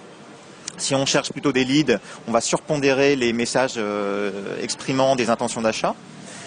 Si 0.80 0.94
on 0.94 1.06
cherche 1.06 1.30
plutôt 1.30 1.52
des 1.52 1.64
leads, 1.64 1.98
on 2.26 2.32
va 2.32 2.40
surpondérer 2.40 3.14
les 3.14 3.32
messages 3.32 3.78
exprimant 4.60 5.14
des 5.14 5.30
intentions 5.30 5.60
d'achat. 5.60 5.94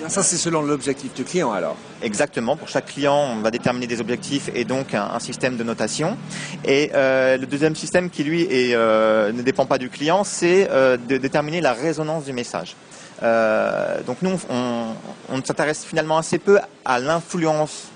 Ça, 0.07 0.21
c'est 0.21 0.37
selon 0.37 0.61
l'objectif 0.61 1.13
du 1.13 1.23
client 1.23 1.51
alors 1.51 1.77
Exactement. 2.01 2.57
Pour 2.57 2.67
chaque 2.67 2.87
client, 2.87 3.15
on 3.15 3.41
va 3.41 3.51
déterminer 3.51 3.87
des 3.87 4.01
objectifs 4.01 4.49
et 4.53 4.65
donc 4.65 4.93
un, 4.93 5.19
système 5.19 5.55
de 5.55 5.63
notation. 5.63 6.17
Et 6.65 6.91
euh, 6.93 7.37
le 7.37 7.45
deuxième 7.45 7.75
système 7.75 8.09
qui, 8.09 8.23
lui, 8.23 8.47
euh, 8.51 9.31
ne 9.31 9.41
dépend 9.41 9.65
pas 9.65 9.77
du 9.77 9.89
client, 9.89 10.23
c'est 10.23 10.67
euh, 10.69 10.97
de 10.97 11.17
déterminer 11.17 11.61
la 11.61 11.73
résonance 11.73 12.25
du 12.25 12.33
message. 12.33 12.75
donc 13.21 14.17
nous, 14.21 14.37
on, 14.49 14.87
on 15.29 15.43
s'intéresse 15.43 15.85
finalement 15.85 16.17
assez 16.17 16.39
peu 16.39 16.59
à 16.83 16.99
l'influence 16.99 17.92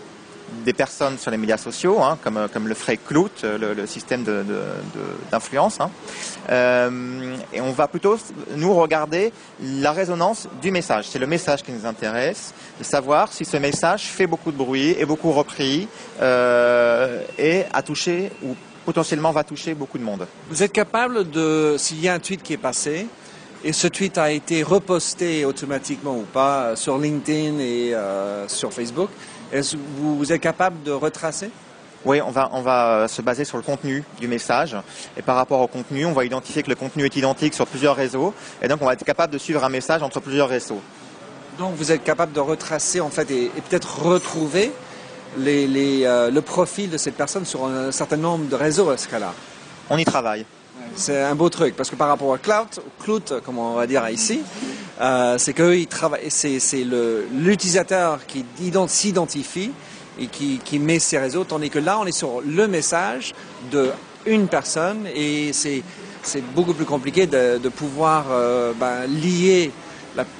des 0.66 0.74
personnes 0.74 1.18
sur 1.18 1.32
les 1.32 1.38
médias 1.38 1.58
sociaux, 1.58 2.02
hein, 2.02 2.18
comme, 2.24 2.48
comme 2.52 2.68
le 2.68 2.76
ferait 2.76 2.98
Clout, 2.98 3.32
le, 3.44 3.86
système 3.86 4.26
d'influence. 5.32 5.80
Hein. 5.80 5.90
euh, 6.50 7.36
et 7.54 7.62
on 7.62 7.72
va 7.72 7.88
plutôt, 7.88 8.18
nous, 8.56 8.74
regarder 8.74 9.32
la 9.62 9.92
résonance 9.92 10.48
du 10.62 10.72
message. 10.72 11.08
C'est 11.10 11.20
le 11.20 11.28
message 11.28 11.64
qui 11.64 11.72
nous 11.72 11.86
intéresse, 11.86 12.54
de 12.80 12.84
savoir 12.84 13.32
si 13.32 13.46
ce 13.46 13.58
message 13.58 14.04
fait 14.04 14.28
beaucoup 14.28 14.52
de 14.52 14.58
bruit, 14.58 14.96
est 15.00 15.06
beaucoup 15.06 15.32
repris 15.32 15.88
euh, 16.22 17.24
et 17.38 17.64
a 17.74 17.82
touché 17.82 18.32
ou 18.44 18.56
potentiellement 18.86 19.32
va 19.32 19.44
toucher 19.44 19.74
beaucoup 19.74 19.98
de 19.98 20.04
monde. 20.04 20.28
Vous 20.50 20.64
êtes 20.64 20.72
capable 20.72 21.30
de, 21.30 21.76
s'il 21.78 22.00
y 22.00 22.08
a 22.08 22.14
un 22.14 22.20
tweet 22.20 22.42
qui 22.42 22.54
est 22.54 22.58
passé, 22.58 23.08
et 23.64 23.74
ce 23.74 23.88
tweet 23.88 24.18
a 24.18 24.32
été 24.32 24.64
reposté 24.64 25.44
automatiquement 25.44 26.16
ou 26.16 26.22
pas 26.22 26.76
sur 26.76 26.98
LinkedIn 26.98 27.60
et 27.60 27.94
euh, 27.94 28.48
sur 28.48 28.72
Facebook, 28.72 29.10
est-ce 29.52 29.76
que 29.76 29.82
vous 29.98 30.32
êtes 30.32 30.42
capable 30.42 30.84
de 30.84 30.92
retracer? 30.92 31.50
Oui, 32.06 32.22
on 32.22 32.32
va, 32.32 32.50
on 32.54 32.62
va 32.62 32.88
euh, 32.88 33.08
se 33.08 33.22
baser 33.22 33.44
sur 33.44 33.58
le 33.58 33.64
contenu 33.64 34.04
du 34.20 34.28
message. 34.28 34.78
Et 35.18 35.22
par 35.22 35.36
rapport 35.36 35.60
au 35.62 35.68
contenu, 35.68 36.06
on 36.06 36.14
va 36.14 36.26
identifier 36.26 36.64
que 36.64 36.70
le 36.70 36.76
contenu 36.76 37.06
est 37.06 37.16
identique 37.16 37.54
sur 37.54 37.68
plusieurs 37.68 37.96
réseaux. 37.96 38.34
Et 38.62 38.68
donc, 38.68 38.82
on 38.82 38.86
va 38.86 38.94
être 38.94 39.04
capable 39.04 39.34
de 39.34 39.38
suivre 39.38 39.64
un 39.64 39.70
message 39.70 40.04
entre 40.04 40.20
plusieurs 40.20 40.48
réseaux. 40.48 40.82
Donc, 41.58 41.76
vous 41.76 41.92
êtes 41.92 42.04
capable 42.04 42.34
de 42.34 42.40
retracer, 42.40 43.02
en 43.02 43.10
fait, 43.10 43.30
et, 43.32 43.52
peut-être 43.70 44.04
retrouver 44.04 44.72
les, 45.38 46.04
euh, 46.06 46.30
le 46.30 46.42
profil 46.42 46.90
de 46.90 46.98
cette 46.98 47.16
personne 47.16 47.46
sur 47.46 47.66
un 47.66 47.92
certain 47.92 48.18
nombre 48.18 48.48
de 48.48 48.56
réseaux 48.56 48.90
à 48.90 48.98
ce 48.98 49.08
cas-là? 49.08 49.34
On 49.90 49.98
y 49.98 50.06
travaille. 50.06 50.46
C'est 50.96 51.22
un 51.22 51.36
beau 51.36 51.50
truc, 51.50 51.76
parce 51.76 51.90
que 51.90 51.96
par 51.96 52.08
rapport 52.08 52.34
à 52.34 52.38
Cloud, 52.38 53.42
comme 53.44 53.60
on 53.60 53.76
va 53.76 53.88
dire 53.88 54.08
ici, 54.10 54.42
euh, 55.00 55.38
c'est 55.38 55.54
que 55.54 55.78
c'est 56.30 56.86
l'utilisateur 57.32 58.26
qui 58.26 58.46
s'identifie 58.88 59.72
et 60.20 60.28
qui, 60.28 60.60
qui, 60.64 60.80
met 60.80 61.00
ses 61.00 61.20
réseaux, 61.20 61.44
tandis 61.44 61.70
que 61.70 61.80
là, 61.80 62.00
on 62.00 62.06
est 62.06 62.12
sur 62.12 62.42
le 62.42 62.68
message 62.68 63.34
de 63.72 63.92
une 64.26 64.48
personne 64.48 65.06
et 65.16 65.52
c'est 65.54 65.84
beaucoup 66.54 66.74
plus 66.74 66.86
compliqué 66.86 67.28
de, 67.28 67.70
pouvoir 67.70 68.26
euh, 68.32 68.74
ben, 68.74 69.06
lier 69.08 69.72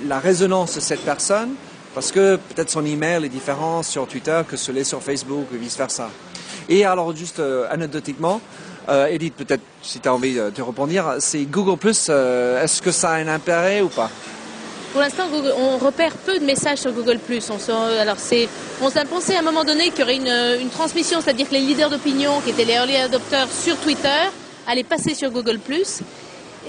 la, 0.06 0.20
résonance 0.20 0.76
de 0.76 0.80
cette 0.80 1.02
personne 1.02 1.52
parce 1.94 2.12
que 2.12 2.36
peut-être 2.36 2.70
son 2.70 2.86
email 2.86 3.26
est 3.26 3.30
différent 3.30 3.82
sur 3.84 4.08
Twitter 4.08 4.42
que 4.48 4.58
celui 4.58 4.86
sur 4.86 5.02
Facebook 5.02 5.48
et 5.54 5.58
vice 5.58 5.78
versa. 5.78 6.10
Et 6.70 6.86
alors, 6.86 7.16
juste 7.16 7.40
euh, 7.40 7.66
anecdotiquement, 7.72 8.42
euh, 8.90 9.08
Edith, 9.08 9.36
peut-être 9.36 9.64
si 9.82 10.00
tu 10.00 10.08
as 10.08 10.14
envie 10.14 10.36
de 10.36 10.62
répondre, 10.62 11.16
c'est 11.20 11.44
Google 11.44 11.78
Plus, 11.78 12.08
euh, 12.10 12.64
est-ce 12.64 12.82
que 12.82 12.92
ça 12.92 13.12
a 13.12 13.16
un 13.16 13.28
intérêt 13.28 13.82
ou 13.82 13.90
pas? 13.90 14.10
Pour 14.94 15.02
l'instant, 15.02 15.26
on 15.58 15.78
repère 15.78 16.14
peu 16.14 16.40
de 16.40 16.46
messages 16.46 16.80
sur 16.80 16.92
Google+. 16.92 17.20
On 17.50 17.74
alors 18.00 18.16
on 18.82 18.90
s'est 18.90 19.06
pensé 19.06 19.36
à 19.36 19.40
un 19.40 19.42
moment 19.44 19.64
donné 19.64 19.90
qu'il 19.90 20.00
y 20.00 20.04
aurait 20.04 20.62
une, 20.62 20.70
transmission, 20.70 21.20
c'est-à-dire 21.22 21.48
que 21.48 21.54
les 21.54 21.60
leaders 21.60 21.90
d'opinion, 21.90 22.40
qui 22.42 22.52
étaient 22.52 22.66
les 22.66 22.74
early 22.74 22.96
adopters 22.96 23.48
sur 23.52 23.78
Twitter, 23.78 24.32
allaient 24.66 24.84
passer 24.84 25.14
sur 25.14 25.30
Google+. 25.30 25.60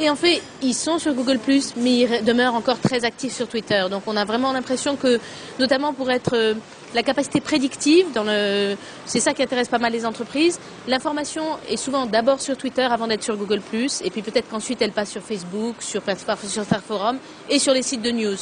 Et 0.01 0.11
en 0.11 0.17
fait, 0.17 0.43
ils 0.63 0.75
sont 0.75 0.99
sur 0.99 1.15
Google+, 1.15 1.39
mais 1.77 2.01
ils 2.01 2.25
demeurent 2.25 2.55
encore 2.55 2.79
très 2.81 3.05
actifs 3.05 3.35
sur 3.35 3.49
Twitter. 3.49 3.85
Donc 3.91 4.03
on 4.07 4.17
a 4.17 4.25
vraiment 4.25 4.53
l'impression 4.53 4.97
que, 4.97 5.19
notamment 5.59 5.93
pour 5.93 6.11
être 6.11 6.35
euh, 6.35 6.55
la 6.95 7.03
capacité 7.03 7.41
prédictive, 7.41 8.07
le... 8.15 8.77
c'est 9.07 9.21
ça 9.21 9.33
qui 9.33 9.43
intéresse 9.43 9.69
pas 9.69 9.79
mal 9.79 9.93
les 9.93 10.07
entreprises. 10.07 10.59
L'information 10.87 11.45
est 11.69 11.77
souvent 11.77 12.07
d'abord 12.07 12.41
sur 12.41 12.57
Twitter 12.57 12.83
avant 12.83 13.07
d'être 13.07 13.23
sur 13.23 13.37
Google+, 13.37 13.61
et 13.73 14.11
puis 14.11 14.23
peut-être 14.23 14.49
qu'ensuite 14.49 14.81
elle 14.83 14.93
passe 14.93 15.11
sur 15.11 15.23
Facebook, 15.23 15.77
sur, 15.81 16.03
sur 16.47 16.65
Forum 16.87 17.19
et 17.49 17.59
sur 17.59 17.73
les 17.73 17.83
sites 17.83 18.03
de 18.03 18.11
news. 18.11 18.37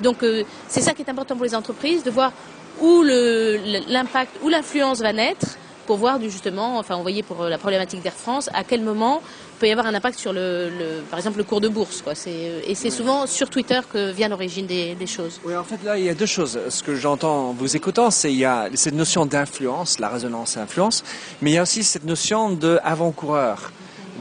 Donc 0.00 0.22
euh, 0.22 0.44
c'est 0.68 0.80
ça 0.80 0.92
qui 0.92 1.02
est 1.02 1.10
important 1.10 1.36
pour 1.36 1.44
les 1.44 1.54
entreprises, 1.54 2.02
de 2.02 2.10
voir 2.10 2.32
où 2.80 3.02
l'impact, 3.02 4.36
où 4.42 4.48
l'influence 4.48 5.00
va 5.00 5.12
naître 5.12 5.46
pour 5.90 5.98
voir 5.98 6.20
justement, 6.20 6.78
enfin 6.78 6.94
on 6.94 7.02
voyait 7.02 7.24
pour 7.24 7.42
euh, 7.42 7.48
la 7.48 7.58
problématique 7.58 8.00
d'Air 8.00 8.12
France, 8.12 8.48
à 8.54 8.62
quel 8.62 8.80
moment 8.80 9.20
peut 9.58 9.66
y 9.66 9.72
avoir 9.72 9.88
un 9.88 9.94
impact 9.94 10.20
sur 10.20 10.32
le, 10.32 10.70
par 11.10 11.18
exemple 11.18 11.38
le 11.38 11.42
cours 11.42 11.60
de 11.60 11.66
bourse. 11.66 12.00
Quoi. 12.00 12.12
Euh, 12.28 12.60
et 12.64 12.76
c'est 12.76 12.90
souvent 12.90 13.26
sur 13.26 13.50
Twitter 13.50 13.80
que 13.92 14.12
vient 14.12 14.28
l'origine 14.28 14.66
des, 14.66 15.06
choses. 15.08 15.40
Oui, 15.44 15.56
en 15.56 15.64
fait 15.64 15.82
là 15.82 15.98
il 15.98 16.04
y 16.04 16.08
a 16.08 16.14
deux 16.14 16.26
choses. 16.26 16.60
Ce 16.68 16.84
que 16.84 16.94
j'entends 16.94 17.48
en 17.48 17.52
vous 17.54 17.74
écoutant, 17.74 18.12
c'est 18.12 18.32
il 18.32 18.38
y 18.38 18.44
a 18.44 18.68
cette 18.74 18.94
notion 18.94 19.26
d'influence, 19.26 19.98
la 19.98 20.10
résonance 20.10 20.56
et 20.56 20.60
influence, 20.60 21.02
mais 21.42 21.50
il 21.50 21.54
y 21.54 21.58
a 21.58 21.62
aussi 21.62 21.82
cette 21.82 22.04
notion 22.04 22.50
d'avant-coureur. 22.50 23.72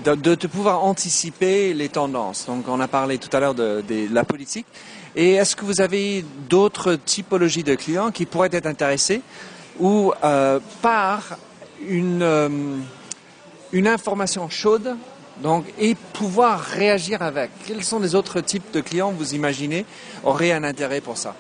De, 0.06 0.16
de, 0.16 0.48
pouvoir 0.48 0.86
anticiper 0.86 1.74
les 1.74 1.90
tendances. 1.90 2.46
Donc 2.48 2.70
on 2.70 2.80
a 2.80 2.88
parlé 2.88 3.18
tout 3.18 3.30
à 3.36 3.42
l'heure 3.42 3.54
de, 3.54 3.84
de 3.86 4.08
la 4.12 4.24
politique. 4.24 4.66
Et 5.14 5.34
est-ce 5.34 5.58
que 5.58 5.66
vous 5.66 5.82
avez 5.82 6.24
d'autres 6.50 6.96
typologies 6.96 7.64
de 7.64 7.76
clients 7.76 8.10
qui 8.10 8.26
pourraient 8.26 8.50
être 8.54 8.66
intéressés 8.66 9.22
ou 9.80 10.14
euh, 10.24 10.60
par 10.82 11.38
une, 11.88 12.22
euh, 12.22 12.50
une 13.72 13.88
information 13.88 14.50
chaude 14.50 14.96
donc, 15.42 15.66
et 15.80 15.96
pouvoir 16.14 16.60
réagir 16.60 17.22
avec. 17.22 17.52
Quels 17.66 17.84
sont 17.84 18.00
les 18.00 18.16
autres 18.16 18.42
types 18.42 18.72
de 18.74 18.82
clients, 18.82 19.12
vous 19.12 19.36
imaginez, 19.36 19.86
auraient 20.24 20.52
un 20.52 20.64
intérêt 20.64 21.02
pour 21.02 21.18
ça? 21.18 21.36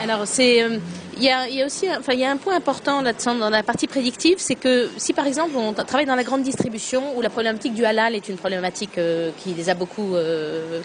Alors, 0.00 0.28
c'est, 0.28 0.62
euh, 0.62 0.78
il 1.16 1.24
y, 1.24 1.28
a, 1.28 1.48
y, 1.48 1.60
a, 1.60 1.66
aussi, 1.66 1.86
enfin, 1.90 2.12
il 2.12 2.20
y 2.20 2.24
a 2.24 2.30
un 2.30 2.36
point 2.36 2.54
important 2.54 3.02
là-dedans 3.02 3.34
dans 3.34 3.50
la 3.50 3.64
partie 3.64 3.88
prédictive, 3.88 4.36
c'est 4.38 4.54
que 4.54 4.88
si 4.96 5.12
par 5.12 5.26
exemple 5.26 5.56
on 5.56 5.72
travaille 5.72 6.06
dans 6.06 6.14
la 6.14 6.22
grande 6.22 6.42
distribution 6.42 7.16
où 7.16 7.20
la 7.20 7.30
problématique 7.30 7.74
du 7.74 7.84
halal 7.84 8.14
est 8.14 8.28
une 8.28 8.36
problématique 8.36 8.96
euh, 8.98 9.32
qui 9.36 9.54
les 9.54 9.68
a 9.68 9.74
beaucoup, 9.74 10.14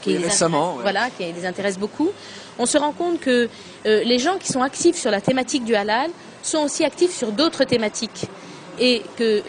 qui 0.02 0.14
les 0.14 0.18
récemment, 0.18 0.78
voilà, 0.82 1.12
qui 1.12 1.32
les 1.32 1.46
intéresse 1.46 1.78
beaucoup, 1.78 2.10
on 2.58 2.66
se 2.66 2.80
rend 2.80 2.92
compte 2.92 3.20
que 3.20 3.48
les 3.86 4.18
gens 4.18 4.40
qui 4.40 4.52
sont 4.52 4.64
actifs 4.64 4.96
sur 4.96 5.12
la 5.12 5.22
thématique 5.22 5.64
du 5.64 5.76
halal 5.76 6.10
sont 6.44 6.60
aussi 6.60 6.84
actifs 6.84 7.16
sur 7.16 7.32
d'autres 7.32 7.64
thématiques 7.64 8.26
et 8.80 9.02
que 9.18 9.42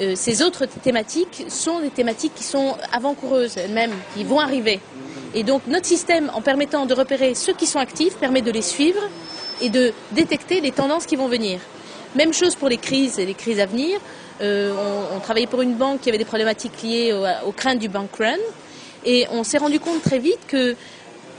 euh, 0.00 0.14
ces 0.16 0.42
autres 0.42 0.66
thématiques 0.66 1.46
sont 1.48 1.80
des 1.80 1.90
thématiques 1.90 2.34
qui 2.34 2.44
sont 2.44 2.76
avant-coureuses 2.92 3.56
elles-mêmes, 3.58 3.92
qui 4.14 4.24
vont 4.24 4.40
arriver. 4.40 4.80
Et 5.34 5.42
donc 5.42 5.62
notre 5.66 5.86
système, 5.86 6.30
en 6.34 6.40
permettant 6.40 6.86
de 6.86 6.94
repérer 6.94 7.34
ceux 7.34 7.52
qui 7.52 7.66
sont 7.66 7.78
actifs, 7.78 8.16
permet 8.16 8.42
de 8.42 8.50
les 8.50 8.62
suivre 8.62 9.00
et 9.60 9.68
de 9.68 9.92
détecter 10.12 10.60
les 10.60 10.72
tendances 10.72 11.06
qui 11.06 11.16
vont 11.16 11.28
venir. 11.28 11.60
Même 12.14 12.32
chose 12.32 12.54
pour 12.54 12.68
les 12.68 12.78
crises 12.78 13.18
et 13.18 13.26
les 13.26 13.34
crises 13.34 13.60
à 13.60 13.66
venir. 13.66 13.98
Euh, 14.40 14.72
on, 15.14 15.20
travaillait 15.20 15.46
pour 15.46 15.62
une 15.62 15.74
banque 15.74 16.00
qui 16.00 16.08
avait 16.08 16.18
des 16.18 16.24
problématiques 16.24 16.82
liées 16.82 17.12
aux, 17.12 17.48
aux 17.48 17.52
craintes 17.52 17.78
du 17.78 17.88
bank 17.88 18.10
run 18.18 18.36
et 19.04 19.26
on 19.30 19.44
s'est 19.44 19.58
rendu 19.58 19.80
compte 19.80 20.02
très 20.02 20.18
vite 20.18 20.40
que 20.46 20.76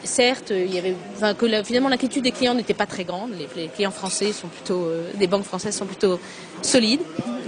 certes, 0.04 0.52
il 0.52 0.74
y 0.74 0.78
avait, 0.78 0.96
que 1.38 1.64
finalement 1.64 1.90
l'inquiétude 1.90 2.24
des 2.24 2.32
clients 2.32 2.54
n'était 2.54 2.74
pas 2.74 2.86
très 2.86 3.04
grande. 3.04 3.32
Les, 3.56 3.68
clients 3.68 3.92
français 3.92 4.34
sont 4.34 4.48
plutôt, 4.48 4.90
des 5.16 5.28
banques 5.28 5.46
françaises 5.46 5.76
sont 5.76 5.86
plutôt 5.86 6.20
solides, 6.62 7.02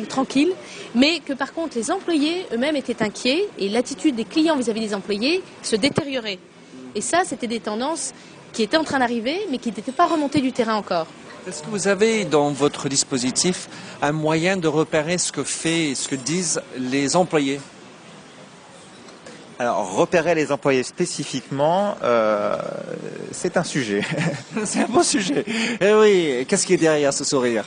tranquilles, 0.08 0.54
mais 0.94 1.20
que 1.20 1.34
par 1.34 1.54
contre 1.54 1.78
les 1.78 1.92
employés 1.92 2.46
eux-mêmes 2.54 2.76
étaient 2.76 3.02
inquiets 3.04 3.48
et 3.58 3.70
l'attitude 3.70 4.16
des 4.16 4.26
clients 4.26 4.56
vis-à-vis 4.56 4.82
des 4.82 4.94
employés 4.94 5.44
se 5.62 5.76
détériorait. 5.76 6.40
Et 6.96 7.02
ça, 7.02 7.24
c'était 7.26 7.48
des 7.48 7.60
tendances 7.60 8.14
qui 8.54 8.64
étaient 8.64 8.78
en 8.78 8.86
train 8.86 9.00
d'arriver, 9.00 9.38
mais 9.52 9.58
qui 9.58 9.70
n'étaient 9.70 9.92
pas 9.92 10.06
remontées 10.06 10.42
du 10.42 10.54
terrain 10.54 10.76
encore. 10.76 11.08
Est-ce 11.48 11.62
que 11.62 11.70
vous 11.70 11.88
avez 11.88 12.26
dans 12.26 12.52
votre 12.52 12.90
dispositif 12.90 13.70
un 14.02 14.14
moyen 14.14 14.58
de 14.58 14.68
repérer 14.68 15.18
ce 15.18 15.32
que 15.32 15.44
fait, 15.44 15.94
ce 15.94 16.08
que 16.08 16.16
disent 16.16 16.62
les 16.78 17.16
employés? 17.16 17.60
Alors, 19.58 19.96
repérer 19.96 20.36
les 20.36 20.52
employés 20.52 20.84
spécifiquement, 20.84 21.96
euh, 22.04 22.58
c'est 23.32 23.56
un 23.56 23.64
sujet. 23.64 24.02
c'est 24.66 24.82
un 24.82 24.88
bon 24.88 25.04
sujet. 25.04 25.46
Eh 25.80 25.94
oui, 25.94 26.46
qu'est-ce 26.48 26.66
qui 26.66 26.74
est 26.74 26.78
derrière 26.78 27.14
ce 27.14 27.24
sourire? 27.24 27.66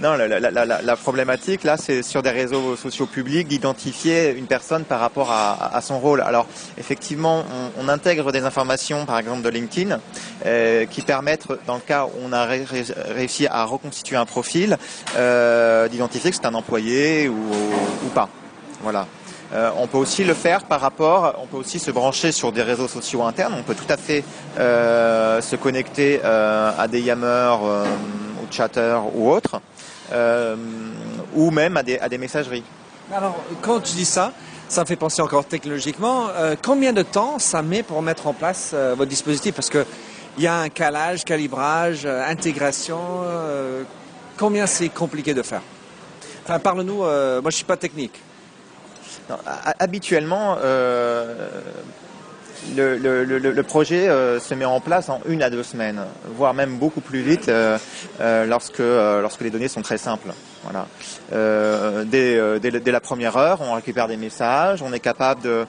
Non, 0.00 0.14
la, 0.16 0.96
problématique 0.96 1.64
là, 1.64 1.78
c'est 1.78 2.02
sur 2.02 2.22
des 2.22 2.30
réseaux 2.30 2.76
sociaux 2.76 3.06
publics 3.06 3.48
d'identifier 3.48 4.32
une 4.32 4.46
personne 4.46 4.84
par 4.84 5.00
rapport 5.00 5.30
à, 5.32 5.80
son 5.80 5.98
rôle. 5.98 6.20
Alors, 6.20 6.46
effectivement, 6.76 7.44
on, 7.78 7.88
intègre 7.88 8.30
des 8.30 8.44
informations, 8.44 9.06
par 9.06 9.18
exemple 9.18 9.42
de 9.42 9.48
LinkedIn, 9.48 9.98
euh, 10.44 10.84
qui 10.84 11.00
permettent, 11.00 11.46
dans 11.66 11.76
le 11.76 11.80
cas 11.80 12.04
où 12.04 12.10
on 12.22 12.32
a 12.32 12.44
réussi 12.44 13.46
à 13.46 13.64
reconstituer 13.64 14.16
un 14.16 14.26
profil, 14.26 14.76
euh, 15.16 15.88
d'identifier 15.88 16.30
que 16.30 16.36
c'est 16.36 16.46
un 16.46 16.54
employé 16.54 17.28
ou, 17.28 18.08
pas. 18.14 18.28
Voilà. 18.82 19.06
Euh, 19.52 19.70
on 19.78 19.86
peut 19.86 19.98
aussi 19.98 20.24
le 20.24 20.34
faire 20.34 20.64
par 20.64 20.80
rapport, 20.80 21.36
on 21.42 21.46
peut 21.46 21.56
aussi 21.56 21.78
se 21.78 21.90
brancher 21.90 22.32
sur 22.32 22.50
des 22.52 22.62
réseaux 22.62 22.88
sociaux 22.88 23.22
internes. 23.22 23.54
On 23.56 23.62
peut 23.62 23.76
tout 23.76 23.90
à 23.90 23.96
fait 23.96 24.24
se 24.56 25.56
connecter 25.56 26.22
à 26.22 26.86
des 26.88 27.00
Yammer 27.00 27.56
ou 28.42 28.52
Chatter 28.52 28.98
ou 29.14 29.30
autres. 29.30 29.60
Euh, 30.12 30.56
ou 31.34 31.50
même 31.50 31.76
à 31.76 31.82
des, 31.82 31.98
à 31.98 32.08
des 32.08 32.18
messageries. 32.18 32.62
Alors, 33.12 33.36
quand 33.60 33.80
tu 33.80 33.94
dis 33.94 34.04
ça, 34.04 34.32
ça 34.68 34.82
me 34.82 34.86
fait 34.86 34.96
penser 34.96 35.20
encore 35.20 35.44
technologiquement. 35.44 36.28
Euh, 36.28 36.54
combien 36.62 36.92
de 36.92 37.02
temps 37.02 37.38
ça 37.38 37.62
met 37.62 37.82
pour 37.82 38.02
mettre 38.02 38.26
en 38.26 38.32
place 38.32 38.70
euh, 38.72 38.94
votre 38.96 39.10
dispositif? 39.10 39.54
Parce 39.54 39.70
que 39.70 39.84
il 40.38 40.44
y 40.44 40.46
a 40.46 40.56
un 40.58 40.68
calage, 40.68 41.24
calibrage, 41.24 42.04
intégration. 42.04 42.98
combien 44.36 44.66
c'est 44.66 44.90
compliqué 44.90 45.32
de 45.32 45.40
faire? 45.40 45.62
Enfin, 46.44 46.58
parle-nous. 46.58 46.98
moi, 46.98 47.42
je 47.46 47.56
suis 47.56 47.64
pas 47.64 47.78
technique. 47.78 48.20
Habituellement, 49.78 50.56
le, 52.74 53.62
projet 53.62 54.08
euh, 54.08 54.40
se 54.40 54.54
met 54.54 54.64
en 54.64 54.80
place 54.80 55.08
en 55.08 55.20
une 55.28 55.42
à 55.42 55.50
deux 55.50 55.62
semaines, 55.62 56.00
voire 56.34 56.54
même 56.54 56.76
beaucoup 56.76 57.00
plus 57.00 57.20
vite 57.20 57.48
euh, 57.48 57.78
euh, 58.20 58.46
lorsque, 58.46 58.78
lorsque 58.78 59.40
les 59.42 59.50
données 59.50 59.68
sont 59.68 59.82
très 59.82 59.98
simples. 59.98 60.32
Voilà. 60.64 60.86
Dès, 62.04 62.60
dès, 62.60 62.92
la 62.92 63.00
première 63.00 63.36
heure, 63.36 63.60
on 63.60 63.74
récupère 63.74 64.08
des 64.08 64.16
messages, 64.16 64.82
on 64.82 64.92
est 64.92 65.00
capable 65.00 65.42
de 65.42 65.66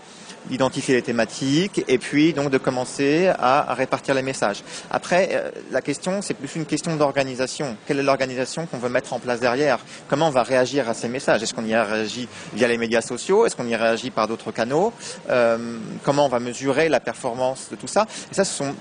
d'identifier 0.50 0.96
les 0.96 1.02
thématiques 1.02 1.84
et 1.88 1.98
puis 1.98 2.34
donc 2.34 2.50
de 2.50 2.58
commencer 2.58 3.32
à, 3.40 3.74
répartir 3.74 4.16
les 4.16 4.22
messages. 4.22 4.64
Après, 4.92 5.30
euh, 5.34 5.52
la 5.72 5.82
question, 5.82 6.22
c'est 6.22 6.34
plus 6.34 6.56
une 6.56 6.66
question 6.66 6.96
d'organisation. 6.96 7.78
Quelle 7.86 8.00
est 8.00 8.04
l'organisation 8.04 8.66
qu'on 8.66 8.78
veut 8.78 8.90
mettre 8.90 9.14
en 9.14 9.20
place 9.20 9.40
derrière? 9.40 9.80
Comment 10.08 10.28
on 10.28 10.32
va 10.32 10.44
réagir 10.44 10.90
à 10.90 10.94
ces 10.94 11.08
messages? 11.08 11.44
Est-ce 11.44 11.54
qu'on 11.54 11.66
y 11.66 11.76
réagit 11.76 12.28
via 12.54 12.68
les 12.68 12.78
médias 12.78 13.02
sociaux? 13.02 13.46
Est-ce 13.46 13.56
qu'on 13.56 13.68
y 13.68 13.76
réagit 13.76 14.12
par 14.12 14.28
d'autres 14.28 14.52
canaux? 14.52 14.94
Euh, 15.30 15.58
Comment 16.04 16.26
on 16.26 16.30
va 16.30 16.40
mesurer 16.40 16.90
la 16.90 17.00
performance 17.00 17.68
de 17.70 17.76
tout 17.76 17.88
ça? 17.88 18.06
Et 18.32 18.34
ça, 18.34 18.44
ce 18.44 18.54
sont... 18.54 18.76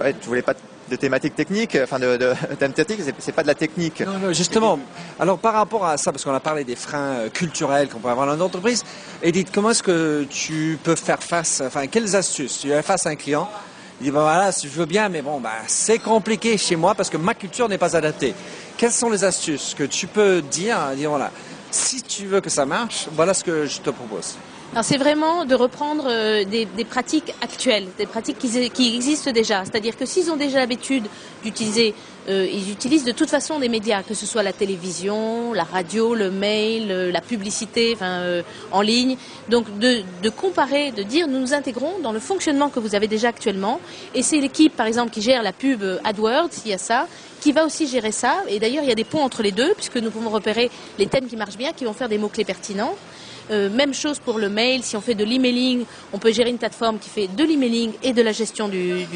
Ouais, 0.00 0.14
voulais 0.22 0.42
pas 0.42 0.54
de 0.90 0.96
thématiques 0.96 1.34
techniques, 1.34 1.76
enfin 1.82 1.98
de, 1.98 2.16
de 2.16 2.34
thèmes 2.58 2.72
techniques, 2.72 3.00
c'est 3.18 3.32
pas 3.32 3.42
de 3.42 3.48
la 3.48 3.54
technique. 3.54 4.00
Non, 4.00 4.18
non, 4.18 4.32
justement. 4.32 4.78
Alors 5.18 5.38
par 5.38 5.54
rapport 5.54 5.84
à 5.84 5.96
ça, 5.96 6.12
parce 6.12 6.24
qu'on 6.24 6.34
a 6.34 6.40
parlé 6.40 6.64
des 6.64 6.76
freins 6.76 6.98
euh, 6.98 7.28
culturels 7.28 7.88
qu'on 7.88 7.98
peut 7.98 8.08
avoir 8.08 8.26
dans 8.26 8.36
l'entreprise, 8.36 8.84
Edith, 9.22 9.50
comment 9.52 9.70
est-ce 9.70 9.82
que 9.82 10.26
tu 10.28 10.78
peux 10.82 10.96
faire 10.96 11.22
face, 11.22 11.62
enfin 11.64 11.86
quelles 11.86 12.14
astuces? 12.14 12.58
Tu 12.60 12.70
es 12.70 12.82
face 12.82 13.06
à 13.06 13.10
un 13.10 13.16
client, 13.16 13.48
il 14.00 14.04
dit 14.04 14.10
ben 14.10 14.20
voilà, 14.20 14.50
je 14.50 14.68
veux 14.68 14.86
bien, 14.86 15.08
mais 15.08 15.22
bon, 15.22 15.40
bah, 15.40 15.50
c'est 15.66 15.98
compliqué 15.98 16.56
chez 16.58 16.76
moi 16.76 16.94
parce 16.94 17.10
que 17.10 17.16
ma 17.16 17.34
culture 17.34 17.68
n'est 17.68 17.78
pas 17.78 17.96
adaptée. 17.96 18.34
Quelles 18.76 18.92
sont 18.92 19.10
les 19.10 19.24
astuces 19.24 19.74
que 19.76 19.84
tu 19.84 20.06
peux 20.06 20.42
dire, 20.42 20.78
dire 20.96 21.10
voilà, 21.10 21.30
si 21.70 22.02
tu 22.02 22.26
veux 22.26 22.40
que 22.40 22.50
ça 22.50 22.66
marche, 22.66 23.08
voilà 23.12 23.34
ce 23.34 23.42
que 23.42 23.66
je 23.66 23.80
te 23.80 23.90
propose 23.90 24.36
c'est 24.82 24.98
vraiment 24.98 25.44
de 25.44 25.54
reprendre 25.54 26.04
euh, 26.06 26.44
des, 26.44 26.66
pratiques 26.84 27.32
actuelles, 27.40 27.86
des 27.98 28.06
pratiques 28.06 28.38
qui, 28.38 28.94
existent 28.94 29.32
déjà. 29.32 29.64
C'est-à-dire 29.64 29.96
que 29.96 30.04
s'ils 30.04 30.30
ont 30.30 30.36
déjà 30.36 30.58
l'habitude 30.58 31.04
d'utiliser, 31.42 31.94
euh, 32.28 32.46
ils 32.52 32.70
utilisent 32.70 33.04
de 33.04 33.12
toute 33.12 33.30
façon 33.30 33.58
des 33.58 33.68
médias, 33.68 34.02
que 34.02 34.14
ce 34.14 34.26
soit 34.26 34.42
la 34.42 34.52
télévision, 34.52 35.52
la 35.52 35.64
radio, 35.64 36.14
le 36.14 36.30
mail, 36.30 36.90
euh, 36.90 37.10
la 37.10 37.20
publicité 37.20 37.96
en 38.72 38.80
ligne. 38.82 39.16
Donc 39.48 39.66
de, 39.78 40.02
comparer, 40.30 40.92
de 40.92 41.02
dire 41.02 41.26
nous 41.28 41.40
nous 41.40 41.54
intégrons 41.54 42.00
dans 42.02 42.12
le 42.12 42.20
fonctionnement 42.20 42.68
que 42.68 42.80
vous 42.80 42.94
avez 42.94 43.08
déjà 43.08 43.28
actuellement. 43.28 43.80
Et 44.14 44.22
c'est 44.22 44.40
l'équipe, 44.40 44.76
par 44.76 44.86
exemple, 44.86 45.10
qui 45.10 45.22
gère 45.22 45.42
la 45.42 45.52
pub 45.52 45.82
AdWords, 46.04 46.50
il 46.64 46.72
y 46.72 46.74
a 46.74 46.78
ça, 46.78 47.06
qui 47.40 47.52
va 47.52 47.64
aussi 47.64 47.86
gérer 47.86 48.12
ça. 48.12 48.42
Et 48.48 48.58
d'ailleurs, 48.58 48.82
il 48.82 48.88
y 48.88 48.92
a 48.92 48.96
des 48.96 49.04
ponts 49.04 49.22
entre 49.22 49.42
les 49.42 49.52
deux, 49.52 49.72
puisque 49.74 49.96
nous 49.96 50.10
pouvons 50.10 50.30
repérer 50.30 50.70
les 50.98 51.06
thèmes 51.06 51.28
qui 51.28 51.36
marchent 51.36 51.56
bien, 51.56 51.72
qui 51.72 51.84
vont 51.84 51.94
faire 51.94 52.08
des 52.08 52.18
mots-clés 52.18 52.44
pertinents. 52.44 52.94
Euh, 53.50 53.70
même 53.70 53.94
chose 53.94 54.18
pour 54.18 54.38
le 54.38 54.48
mail. 54.48 54.82
Si 54.82 54.96
on 54.96 55.00
fait 55.00 55.14
de 55.14 55.24
l'emailing, 55.24 55.84
on 56.12 56.18
peut 56.18 56.32
gérer 56.32 56.50
une 56.50 56.58
plateforme 56.58 56.98
qui 56.98 57.08
fait 57.08 57.28
de 57.28 57.44
l'emailing 57.44 57.92
et 58.02 58.12
de 58.12 58.22
la 58.22 58.32
gestion 58.32 58.68
du, 58.68 59.06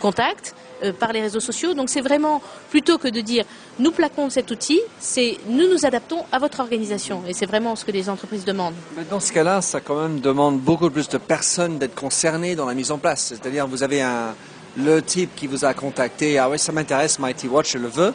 contact 0.00 0.54
euh, 0.82 0.92
par 0.92 1.12
les 1.12 1.20
réseaux 1.20 1.40
sociaux. 1.40 1.74
Donc 1.74 1.88
c'est 1.88 2.00
vraiment, 2.00 2.42
plutôt 2.70 2.98
que 2.98 3.08
de 3.08 3.20
dire 3.20 3.44
nous 3.78 3.92
plaquons 3.92 4.28
cet 4.30 4.50
outil, 4.50 4.80
c'est 4.98 5.38
nous 5.48 5.68
nous 5.68 5.86
adaptons 5.86 6.24
à 6.32 6.38
votre 6.38 6.60
organisation. 6.60 7.22
Et 7.28 7.32
c'est 7.32 7.46
vraiment 7.46 7.76
ce 7.76 7.84
que 7.84 7.92
les 7.92 8.08
entreprises 8.08 8.44
demandent. 8.44 8.74
dans 9.08 9.20
ce 9.20 9.32
cas-là, 9.32 9.62
ça 9.62 9.80
quand 9.80 10.00
même 10.00 10.20
demande 10.20 10.58
beaucoup 10.60 10.90
plus 10.90 11.08
de 11.08 11.18
personnes 11.18 11.78
d'être 11.78 11.94
concernées 11.94 12.56
dans 12.56 12.66
la 12.66 12.74
mise 12.74 12.90
en 12.90 12.98
place. 12.98 13.26
C'est-à-dire, 13.28 13.68
vous 13.68 13.84
avez 13.84 14.02
un, 14.02 14.34
le 14.76 15.00
type 15.00 15.34
qui 15.36 15.46
vous 15.46 15.64
a 15.64 15.74
contacté, 15.74 16.38
ah 16.38 16.48
oui, 16.48 16.58
ça 16.58 16.72
m'intéresse, 16.72 17.18
Mighty 17.18 17.48
Watch, 17.48 17.72
je 17.72 17.78
le 17.78 17.88
veux. 17.88 18.14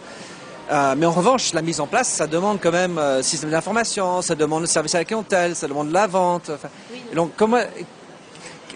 Euh, 0.71 0.95
mais 0.97 1.06
en 1.06 1.12
revanche, 1.12 1.54
la 1.54 1.62
mise 1.62 1.80
en 1.80 1.88
place, 1.88 2.08
ça 2.08 2.28
demande 2.28 2.60
quand 2.62 2.71
même 2.71 2.97
euh, 2.97 3.21
système 3.21 3.49
d'information, 3.49 4.21
ça 4.21 4.36
demande 4.36 4.62
le 4.62 4.67
service 4.67 4.95
à 4.95 4.99
la 4.99 5.06
clientèle, 5.06 5.56
ça 5.56 5.67
demande 5.67 5.91
la 5.91 6.08
vente. 6.08 6.52
donc, 7.13 7.32
comment, 7.36 7.60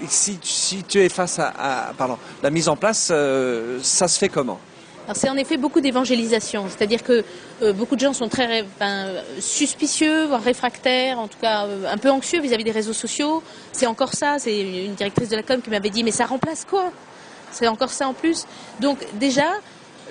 si, 0.08 0.38
si, 0.42 0.84
tu 0.84 1.00
es 1.00 1.10
face 1.10 1.40
à, 1.40 1.94
pardon, 1.98 2.18
la 2.44 2.50
mise 2.50 2.68
en 2.68 2.76
place, 2.76 3.10
euh, 3.12 3.80
ça 3.82 4.08
se 4.08 4.20
fait 4.20 4.30
comment? 4.30 4.60
C'est 5.14 5.30
en 5.30 5.38
effet 5.38 5.56
beaucoup 5.56 5.80
d'évangélisation, 5.80 6.66
c'est-à-dire 6.68 7.02
que 7.02 7.24
beaucoup 7.72 7.96
de 7.96 8.02
gens 8.02 8.12
sont 8.12 8.28
très 8.28 8.66
suspicieux, 9.40 10.26
voire 10.26 10.44
réfractaires, 10.44 11.18
en 11.18 11.30
tout 11.30 11.38
cas 11.42 11.66
un 11.90 11.98
peu 11.98 12.12
anxieux 12.12 12.42
vis-à-vis 12.42 12.66
des 12.66 12.72
réseaux 12.72 12.92
sociaux. 12.92 13.42
C'est 13.72 13.86
encore 13.86 14.12
ça, 14.12 14.36
c'est 14.38 14.60
une 14.60 14.96
directrice 14.96 15.30
de 15.30 15.38
la 15.38 15.44
com 15.44 15.62
qui 15.62 15.70
m'avait 15.70 15.92
dit 15.92 16.04
mais 16.04 16.12
ça 16.12 16.26
remplace 16.26 16.66
quoi? 16.70 16.92
C'est 17.52 17.70
encore 17.70 17.92
ça 17.92 18.10
en 18.10 18.14
plus. 18.14 18.46
Donc 18.82 18.98
déjà, 19.14 19.48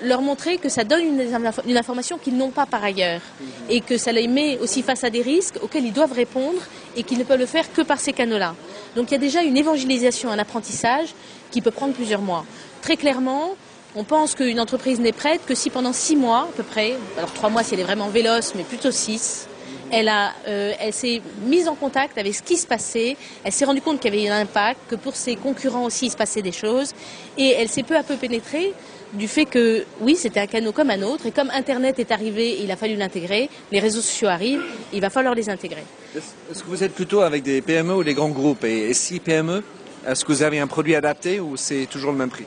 leur 0.03 0.21
montrer 0.21 0.57
que 0.57 0.69
ça 0.69 0.83
donne 0.83 1.03
une, 1.03 1.77
information 1.77 2.17
qu'ils 2.17 2.37
n'ont 2.37 2.51
pas 2.51 2.65
par 2.65 2.83
ailleurs 2.83 3.21
mhm. 3.39 3.47
et 3.69 3.81
que 3.81 3.97
ça 3.97 4.11
les 4.11 4.27
met 4.27 4.57
aussi 4.59 4.81
face 4.81 5.03
à 5.03 5.09
des 5.09 5.21
risques 5.21 5.57
auxquels 5.61 5.85
ils 5.85 5.93
doivent 5.93 6.13
répondre 6.13 6.59
et 6.95 7.03
qu'ils 7.03 7.17
ne 7.17 7.23
peuvent 7.23 7.39
le 7.39 7.45
faire 7.45 7.71
que 7.71 7.81
par 7.81 7.99
ces 7.99 8.13
canaux-là. 8.13 8.55
Donc 8.95 9.09
il 9.09 9.13
y 9.13 9.17
a 9.17 9.19
déjà 9.19 9.43
une 9.43 9.57
évangélisation, 9.57 10.31
un 10.31 10.39
apprentissage 10.39 11.13
qui 11.51 11.61
peut 11.61 11.71
prendre 11.71 11.93
plusieurs 11.93 12.21
mois. 12.21 12.45
Très 12.81 12.97
clairement, 12.97 13.55
on 13.95 14.03
pense 14.03 14.35
qu'une 14.35 14.59
entreprise 14.59 14.99
n'est 14.99 15.11
prête 15.11 15.41
que 15.45 15.55
si 15.55 15.69
pendant 15.69 15.93
six 15.93 16.15
mois 16.15 16.41
à 16.41 16.55
peu 16.55 16.63
près, 16.63 16.95
alors 17.17 17.31
trois 17.33 17.49
mois 17.49 17.63
si 17.63 17.73
elle 17.73 17.79
est 17.79 17.83
vraiment 17.83 18.09
véloce, 18.09 18.53
mais 18.55 18.63
plutôt 18.63 18.91
six, 18.91 19.47
elle, 19.91 20.11
euh, 20.47 20.73
elle 20.79 20.93
s'est 20.93 21.21
mise 21.45 21.67
en 21.67 21.75
contact 21.75 22.17
avec 22.17 22.35
ce 22.35 22.43
qui 22.43 22.57
se 22.57 22.67
passait, 22.67 23.17
elle 23.43 23.51
s'est 23.51 23.65
rendue 23.65 23.81
compte 23.81 23.99
qu'il 23.99 24.13
y 24.13 24.17
avait 24.17 24.29
un 24.29 24.41
impact, 24.41 24.79
que 24.89 24.95
pour 24.95 25.15
ses 25.15 25.35
concurrents 25.35 25.85
aussi 25.85 26.07
il 26.07 26.11
se 26.11 26.17
passait 26.17 26.41
des 26.41 26.51
choses, 26.51 26.93
et 27.37 27.51
elle 27.51 27.69
s'est 27.69 27.83
peu 27.83 27.95
à 27.95 28.03
peu 28.03 28.15
pénétrée 28.15 28.73
du 29.13 29.27
fait 29.27 29.45
que, 29.45 29.85
oui, 30.01 30.15
c'était 30.15 30.39
un 30.39 30.47
canal 30.47 30.71
comme 30.73 30.89
un 30.89 31.01
autre, 31.01 31.25
et 31.25 31.31
comme 31.31 31.49
Internet 31.51 31.99
est 31.99 32.11
arrivé, 32.11 32.59
il 32.61 32.71
a 32.71 32.75
fallu 32.75 32.95
l'intégrer, 32.95 33.49
les 33.71 33.79
réseaux 33.79 34.01
sociaux 34.01 34.27
arrivent, 34.27 34.63
il 34.93 35.01
va 35.01 35.09
falloir 35.09 35.35
les 35.35 35.49
intégrer. 35.49 35.83
Est-ce 36.15 36.63
que 36.63 36.67
vous 36.67 36.83
êtes 36.83 36.93
plutôt 36.93 37.21
avec 37.21 37.43
des 37.43 37.61
PME 37.61 37.95
ou 37.95 38.03
des 38.03 38.13
grands 38.13 38.29
groupes? 38.29 38.63
Et, 38.63 38.93
si 38.93 39.19
PME, 39.19 39.63
est-ce 40.07 40.25
que 40.25 40.31
vous 40.31 40.43
avez 40.43 40.59
un 40.59 40.67
produit 40.67 40.95
adapté 40.95 41.39
ou 41.39 41.57
c'est 41.57 41.85
toujours 41.85 42.11
le 42.11 42.17
même 42.17 42.29
prix? 42.29 42.45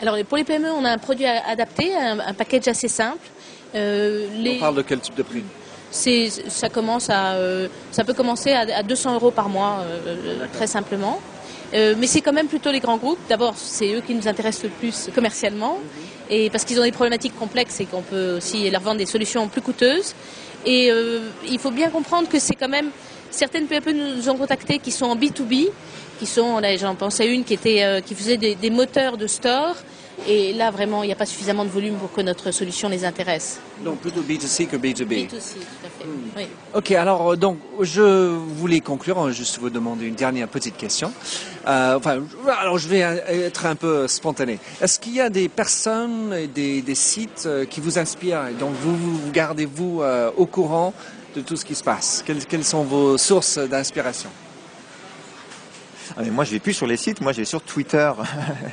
Alors, 0.00 0.16
pour 0.24 0.36
les 0.36 0.44
PME, 0.44 0.70
on 0.70 0.84
a 0.84 0.90
un 0.90 0.98
produit 0.98 1.26
adapté, 1.26 1.94
un, 1.94 2.34
package 2.34 2.68
assez 2.68 2.88
simple. 2.88 3.26
Euh, 3.74 4.28
on 4.56 4.60
parle 4.60 4.76
de 4.76 4.82
quel 4.82 5.00
type 5.00 5.16
de 5.16 5.22
prix? 5.22 5.42
Ça 5.90 6.68
commence 6.68 7.10
à, 7.10 7.34
euh, 7.34 7.68
ça 7.90 8.04
peut 8.04 8.14
commencer 8.14 8.52
à, 8.52 8.82
200 8.82 9.14
euros 9.14 9.30
par 9.30 9.48
mois, 9.48 9.80
euh, 9.82 10.46
très 10.52 10.66
simplement. 10.66 11.20
Euh, 11.74 11.94
mais 11.98 12.06
c'est 12.06 12.20
quand 12.20 12.32
même 12.32 12.48
plutôt 12.48 12.70
les 12.70 12.80
grands 12.80 12.96
groupes. 12.96 13.18
D'abord, 13.28 13.54
c'est 13.56 13.92
eux 13.94 14.00
qui 14.00 14.14
nous 14.14 14.26
intéressent 14.26 14.64
le 14.64 14.70
plus 14.70 15.10
commercialement, 15.14 15.78
et 16.30 16.50
parce 16.50 16.64
qu'ils 16.64 16.80
ont 16.80 16.84
des 16.84 16.92
problématiques 16.92 17.36
complexes 17.38 17.80
et 17.80 17.86
qu'on 17.86 18.02
peut 18.02 18.36
aussi 18.36 18.70
leur 18.70 18.80
vendre 18.80 18.98
des 18.98 19.06
solutions 19.06 19.48
plus 19.48 19.62
coûteuses. 19.62 20.14
Et 20.66 20.90
euh, 20.90 21.20
il 21.48 21.58
faut 21.58 21.70
bien 21.70 21.90
comprendre 21.90 22.28
que 22.28 22.38
c'est 22.38 22.54
quand 22.54 22.68
même 22.68 22.90
Certaines 23.30 23.66
PME 23.66 24.16
nous 24.16 24.28
ont 24.28 24.36
contactés 24.36 24.78
qui 24.78 24.90
sont 24.90 25.06
en 25.06 25.16
B2B, 25.16 25.68
qui 26.18 26.26
sont, 26.26 26.60
j'en 26.78 26.94
pense 26.94 27.20
à 27.20 27.24
une 27.24 27.44
qui, 27.44 27.54
était, 27.54 27.84
euh, 27.84 28.00
qui 28.00 28.14
faisait 28.14 28.38
des, 28.38 28.54
des 28.54 28.70
moteurs 28.70 29.16
de 29.16 29.26
store 29.26 29.76
et 30.26 30.52
là, 30.52 30.70
vraiment, 30.70 31.02
il 31.02 31.06
n'y 31.06 31.12
a 31.12 31.16
pas 31.16 31.26
suffisamment 31.26 31.64
de 31.64 31.70
volume 31.70 31.94
pour 31.94 32.12
que 32.12 32.20
notre 32.20 32.50
solution 32.50 32.88
les 32.88 33.04
intéresse. 33.04 33.60
Donc 33.84 33.98
plutôt 33.98 34.20
B2C 34.20 34.66
que 34.66 34.76
B2B. 34.76 35.28
B2C, 35.28 35.30
tout 35.30 35.86
à 35.86 35.88
fait. 35.88 36.04
Hmm. 36.04 36.30
Oui. 36.36 36.46
Ok, 36.74 36.92
alors 36.92 37.32
euh, 37.32 37.36
donc 37.36 37.58
je 37.80 38.34
voulais 38.36 38.80
conclure, 38.80 39.18
hein, 39.18 39.30
juste 39.30 39.58
vous 39.58 39.70
demander 39.70 40.06
une 40.06 40.14
dernière 40.14 40.48
petite 40.48 40.76
question. 40.76 41.12
Euh, 41.66 41.96
enfin, 41.96 42.20
alors 42.60 42.78
je 42.78 42.88
vais 42.88 43.02
euh, 43.02 43.46
être 43.46 43.66
un 43.66 43.76
peu 43.76 44.08
spontané. 44.08 44.58
Est-ce 44.80 44.98
qu'il 44.98 45.14
y 45.14 45.20
a 45.20 45.30
des 45.30 45.48
personnes, 45.48 46.34
et 46.34 46.46
des, 46.46 46.82
des 46.82 46.94
sites 46.94 47.48
qui 47.70 47.80
vous 47.80 47.98
inspirent 47.98 48.48
et 48.48 48.54
donc 48.54 48.72
vous, 48.82 48.96
vous 48.96 49.30
gardez-vous 49.30 50.02
euh, 50.02 50.30
au 50.36 50.46
courant 50.46 50.92
de 51.36 51.40
tout 51.40 51.56
ce 51.56 51.64
qui 51.64 51.74
se 51.74 51.84
passe? 51.84 52.22
Quelles, 52.26 52.44
quelles 52.44 52.64
sont 52.64 52.84
vos 52.84 53.18
sources 53.18 53.58
d'inspiration? 53.58 54.30
Ah, 56.18 56.22
mais 56.24 56.30
moi, 56.30 56.42
je 56.42 56.50
vais 56.50 56.58
plus 56.58 56.72
sur 56.72 56.88
les 56.88 56.96
sites, 56.96 57.20
moi, 57.20 57.30
je 57.30 57.38
vais 57.38 57.44
sur 57.44 57.62
Twitter. 57.62 58.10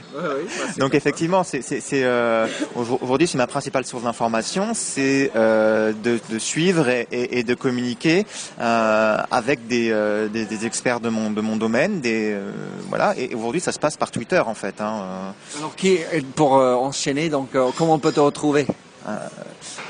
Donc 0.80 0.96
effectivement, 0.96 1.44
c'est, 1.44 1.62
c'est, 1.62 1.80
c'est, 1.80 2.04
euh, 2.04 2.48
aujourd'hui, 2.76 3.28
c'est 3.28 3.38
ma 3.38 3.46
principale 3.46 3.86
source 3.86 4.02
d'information, 4.02 4.72
c'est 4.74 5.30
euh, 5.36 5.94
de, 5.94 6.20
de 6.28 6.40
suivre 6.40 6.90
et, 6.90 7.08
et, 7.12 7.38
et 7.38 7.44
de 7.44 7.54
communiquer 7.54 8.26
euh, 8.60 9.18
avec 9.30 9.68
des, 9.68 9.92
euh, 9.92 10.28
des, 10.28 10.46
des 10.46 10.66
experts 10.66 11.00
de 11.00 11.10
mon, 11.10 11.30
de 11.30 11.42
mon 11.42 11.56
domaine. 11.56 12.02
Des, 12.02 12.32
euh, 12.34 12.50
voilà. 12.90 13.14
Et 13.16 13.36
aujourd'hui, 13.36 13.62
ça 13.62 13.72
se 13.72 13.78
passe 13.78 13.96
par 13.96 14.10
Twitter, 14.10 14.40
en 14.40 14.56
fait. 14.56 14.82
Hein. 14.82 15.04
euh. 15.04 15.60
Alors 15.60 15.76
qui, 15.76 16.00
pour 16.36 16.58
euh, 16.58 16.74
enchaîner, 16.74 17.30
donc 17.30 17.54
euh, 17.54 17.70
comment 17.78 17.94
on 17.94 18.00
peut 18.00 18.12
te 18.12 18.20
retrouver? 18.20 18.66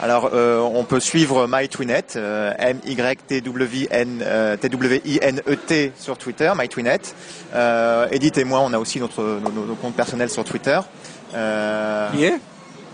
Alors, 0.01 0.31
euh, 0.33 0.59
on 0.59 0.83
peut 0.83 0.99
suivre 0.99 1.47
MyTwinet, 1.49 2.03
euh, 2.17 2.51
M-Y-T-W-N, 2.57 4.21
euh, 4.25 4.57
T-W-I-N-E-T 4.57 5.91
sur 5.97 6.17
Twitter, 6.17 6.51
MyTwinet. 6.57 6.99
Euh, 7.53 8.07
Edith 8.11 8.37
et 8.37 8.43
moi, 8.43 8.59
on 8.61 8.73
a 8.73 8.77
aussi 8.77 8.99
notre, 8.99 9.23
nos, 9.23 9.65
nos- 9.65 9.75
comptes 9.75 9.95
personnels 9.95 10.29
sur 10.29 10.43
Twitter. 10.43 10.79
Euh, 11.33 12.09
Qui 12.11 12.25
est? 12.25 12.39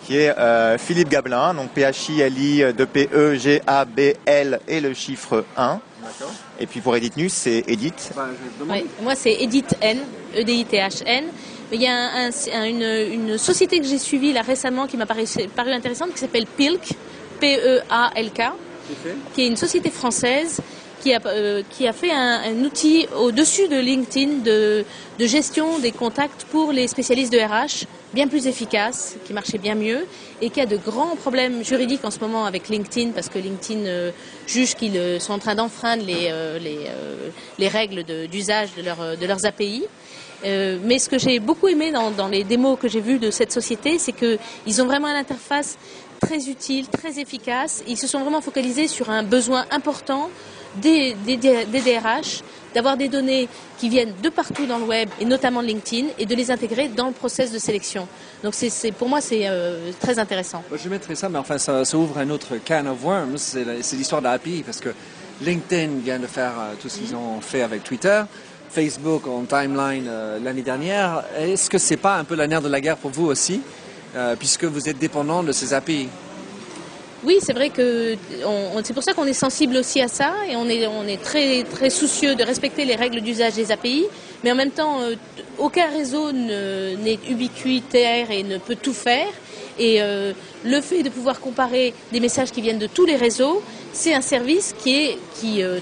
qui 0.06 0.18
est 0.18 0.36
euh, 0.38 0.78
Philippe 0.80 1.10
Gablin, 1.10 1.54
donc 1.54 1.70
P-H-I-L-I 1.72 2.74
de 2.74 2.86
P-E-G-A-B-L 2.86 4.60
et 4.68 4.82
le 4.82 4.94
chiffre 4.96 5.46
1. 5.58 5.80
D'accord. 6.02 6.34
Et 6.60 6.66
puis 6.66 6.82
pour 6.82 6.96
Edith 6.96 7.18
News, 7.18 7.30
c'est 7.30 7.64
Edith. 7.68 8.12
Oui, 8.68 8.86
Moi, 9.04 9.14
c'est 9.16 9.34
Edith 9.34 9.76
N, 9.80 10.00
E 10.36 10.42
E-D-I-T-H-N. 10.42 11.26
Mais 11.72 11.78
il 11.78 11.84
y 11.84 11.88
a 11.88 11.96
un- 11.96 12.30
un- 12.54 12.66
une, 12.66 13.30
une 13.32 13.38
société 13.38 13.80
que 13.80 13.86
j'ai 13.88 13.98
suivie 13.98 14.34
là 14.34 14.42
récemment 14.42 14.88
qui 14.88 14.98
m'a 14.98 15.06
paru, 15.06 15.24
paru 15.56 15.72
intéressante 15.72 16.12
qui 16.14 16.20
s'appelle 16.20 16.46
Pilk, 16.46 16.82
P-E-A-L-K, 17.40 18.42
qui 19.34 19.42
est 19.44 19.48
une 19.48 19.56
société 19.58 19.90
française 19.90 20.60
qui 21.02 21.14
a, 21.14 21.20
euh, 21.26 21.64
qui 21.72 21.88
a 21.88 21.94
fait 21.94 22.12
un, 22.12 22.42
un 22.46 22.64
outil 22.64 23.08
au-dessus 23.18 23.68
de 23.68 23.80
LinkedIn 23.80 24.40
de, 24.44 24.86
de 25.18 25.26
gestion 25.26 25.80
des 25.80 25.92
contacts 25.92 26.46
pour 26.52 26.72
les 26.72 26.88
spécialistes 26.88 27.34
de 27.34 27.40
RH, 27.40 27.86
bien 28.14 28.28
plus 28.28 28.46
efficace, 28.46 29.16
qui 29.26 29.34
marchait 29.34 29.58
bien 29.58 29.74
mieux, 29.74 30.06
et 30.42 30.52
qui 30.52 30.62
a 30.62 30.68
de 30.68 30.78
grands 30.78 31.16
problèmes 31.16 31.64
juridiques 31.64 32.06
en 32.06 32.12
ce 32.12 32.20
moment 32.20 32.46
avec 32.46 32.70
LinkedIn, 32.70 33.12
parce 33.14 33.30
que 33.30 33.40
LinkedIn 33.40 33.86
euh, 33.88 34.12
juge 34.46 34.76
qu'ils 34.76 34.96
euh, 34.98 35.20
sont 35.20 35.34
en 35.34 35.40
train 35.40 35.56
d'enfreindre 35.56 36.04
les, 36.06 36.28
euh, 36.30 36.60
les, 36.60 36.82
les 37.58 37.68
règles 37.68 38.04
de- 38.04 38.28
d'usage 38.28 38.70
de, 38.78 38.84
leur- 38.84 39.18
de 39.18 39.26
leurs 39.26 39.44
API. 39.46 39.86
Euh, 40.46 40.80
mais 40.84 41.00
ce 41.00 41.10
que 41.10 41.20
j'ai 41.20 41.40
beaucoup 41.40 41.68
aimé 41.68 41.92
dans, 41.92 42.12
dans 42.12 42.28
les 42.28 42.44
démos 42.44 42.78
que 42.80 42.88
j'ai 42.88 43.02
vues 43.02 43.20
de 43.20 43.32
cette 43.32 43.52
société, 43.52 44.00
c'est 44.00 44.14
qu'ils 44.14 44.82
ont 44.82 44.86
vraiment 44.86 45.08
une 45.08 45.16
interface 45.16 45.78
très 46.20 46.50
utile, 46.50 46.88
très 46.88 47.20
efficace. 47.20 47.84
Ils 47.88 47.98
se 47.98 48.08
sont 48.08 48.20
vraiment 48.20 48.42
focalisés 48.42 48.88
sur 48.88 49.10
un 49.10 49.24
besoin 49.24 49.66
important 49.72 50.30
des, 50.78 51.14
des, 51.26 51.38
des 51.38 51.82
DRH 51.82 52.44
d'avoir 52.74 52.96
des 52.96 53.10
données 53.10 53.50
qui 53.78 53.90
viennent 53.90 54.14
de 54.22 54.30
partout 54.30 54.66
dans 54.66 54.78
le 54.78 54.86
web 54.86 55.10
et 55.20 55.26
notamment 55.26 55.62
LinkedIn 55.62 56.08
et 56.18 56.26
de 56.26 56.36
les 56.36 56.52
intégrer 56.52 56.88
dans 56.88 57.08
le 57.08 57.12
process 57.14 57.52
de 57.52 57.60
sélection. 57.60 58.08
Donc 58.44 58.54
c'est, 58.56 58.92
pour 58.92 59.10
moi 59.10 59.20
c'est 59.20 59.48
euh, 59.48 59.92
très 60.00 60.20
intéressant. 60.20 60.64
Je 60.82 60.90
mettrai 60.90 61.16
ça, 61.16 61.28
mais 61.28 61.40
enfin, 61.40 61.58
ça, 61.58 61.84
ça 61.84 61.98
ouvre 61.98 62.18
un 62.18 62.30
autre 62.30 62.54
can 62.66 62.86
of 62.86 63.04
worms. 63.04 63.38
C'est 63.38 63.66
l'histoire 63.94 64.22
de 64.22 64.28
l'API, 64.28 64.64
parce 64.64 64.80
que 64.80 64.90
LinkedIn 65.42 66.00
vient 66.04 66.20
de 66.20 66.28
faire 66.28 66.54
euh, 66.60 66.74
tout 66.82 66.88
ce 66.88 67.00
qu'ils 67.00 67.16
ont 67.16 67.42
fait 67.42 67.62
avec 67.62 67.84
Twitter. 67.84 68.22
Facebook 68.72 69.28
en 69.28 69.44
timeline 69.44 70.06
euh, 70.08 70.40
l'année 70.42 70.62
dernière. 70.62 71.24
Est-ce 71.38 71.70
que 71.70 71.78
c'est 71.78 71.98
pas 71.98 72.16
un 72.16 72.24
peu 72.24 72.36
la 72.36 72.48
nerf 72.48 72.62
de 72.62 72.70
la 72.70 72.80
guerre 72.80 72.98
pour 72.98 73.12
vous 73.12 73.26
aussi, 73.26 73.62
euh, 74.16 74.36
puisque 74.38 74.64
vous 74.64 74.88
êtes 74.88 74.98
dépendant 74.98 75.44
de 75.44 75.52
ces 75.52 75.74
API 75.74 76.08
Oui, 77.24 77.38
c'est 77.42 77.54
vrai 77.54 77.70
que 77.70 78.16
c'est 78.84 78.94
pour 78.94 79.04
ça 79.04 79.14
qu'on 79.14 79.26
est 79.26 79.34
sensible 79.34 79.76
aussi 79.76 80.02
à 80.02 80.08
ça 80.08 80.34
et 80.50 80.56
on 80.56 80.68
est, 80.68 81.22
très, 81.22 81.64
très 81.64 81.90
soucieux 81.90 82.36
de 82.36 82.44
respecter 82.44 82.86
les 82.86 82.96
règles 82.96 83.20
d'usage 83.22 83.56
des 83.56 83.72
API, 83.72 84.06
mais 84.44 84.52
en 84.54 84.56
même 84.56 84.72
temps, 84.72 85.02
euh, 85.02 85.16
aucun 85.58 85.90
réseau 85.90 86.32
ne- 86.32 86.96
n'est 86.96 87.20
ubiquitaire 87.30 88.32
et 88.32 88.44
ne 88.44 88.58
peut 88.58 88.78
tout 88.78 88.94
faire. 88.94 89.28
Et 89.80 90.00
le 90.64 90.82
fait 90.82 91.02
de 91.02 91.10
pouvoir 91.10 91.40
comparer 91.40 91.96
des 92.12 92.20
messages 92.20 92.52
qui 92.52 92.62
viennent 92.62 92.78
de 92.78 92.88
tous 92.88 93.06
les 93.06 93.16
réseaux, 93.16 93.64
c'est 93.94 94.14
un 94.14 94.22
service 94.22 94.76
qui, 94.84 95.16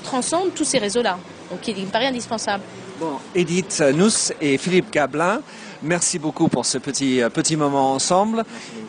transcende 0.03 0.53
tous 0.55 0.63
ces 0.63 0.77
réseaux-là, 0.77 1.17
donc 1.49 1.61
qui, 1.61 1.73
qui 1.73 1.81
me 1.81 1.91
paraît 1.91 2.07
indispensable. 2.07 2.63
Bon, 2.99 3.17
Edith 3.33 3.81
Nuss 3.93 4.33
et 4.41 4.57
Philippe 4.57 4.91
Gablin, 4.91 5.41
merci 5.81 6.19
beaucoup 6.19 6.49
pour 6.49 6.65
ce 6.65 6.77
petit, 6.77 7.21
euh, 7.21 7.29
petit 7.29 7.55
moment 7.55 7.93
ensemble. 7.93 8.43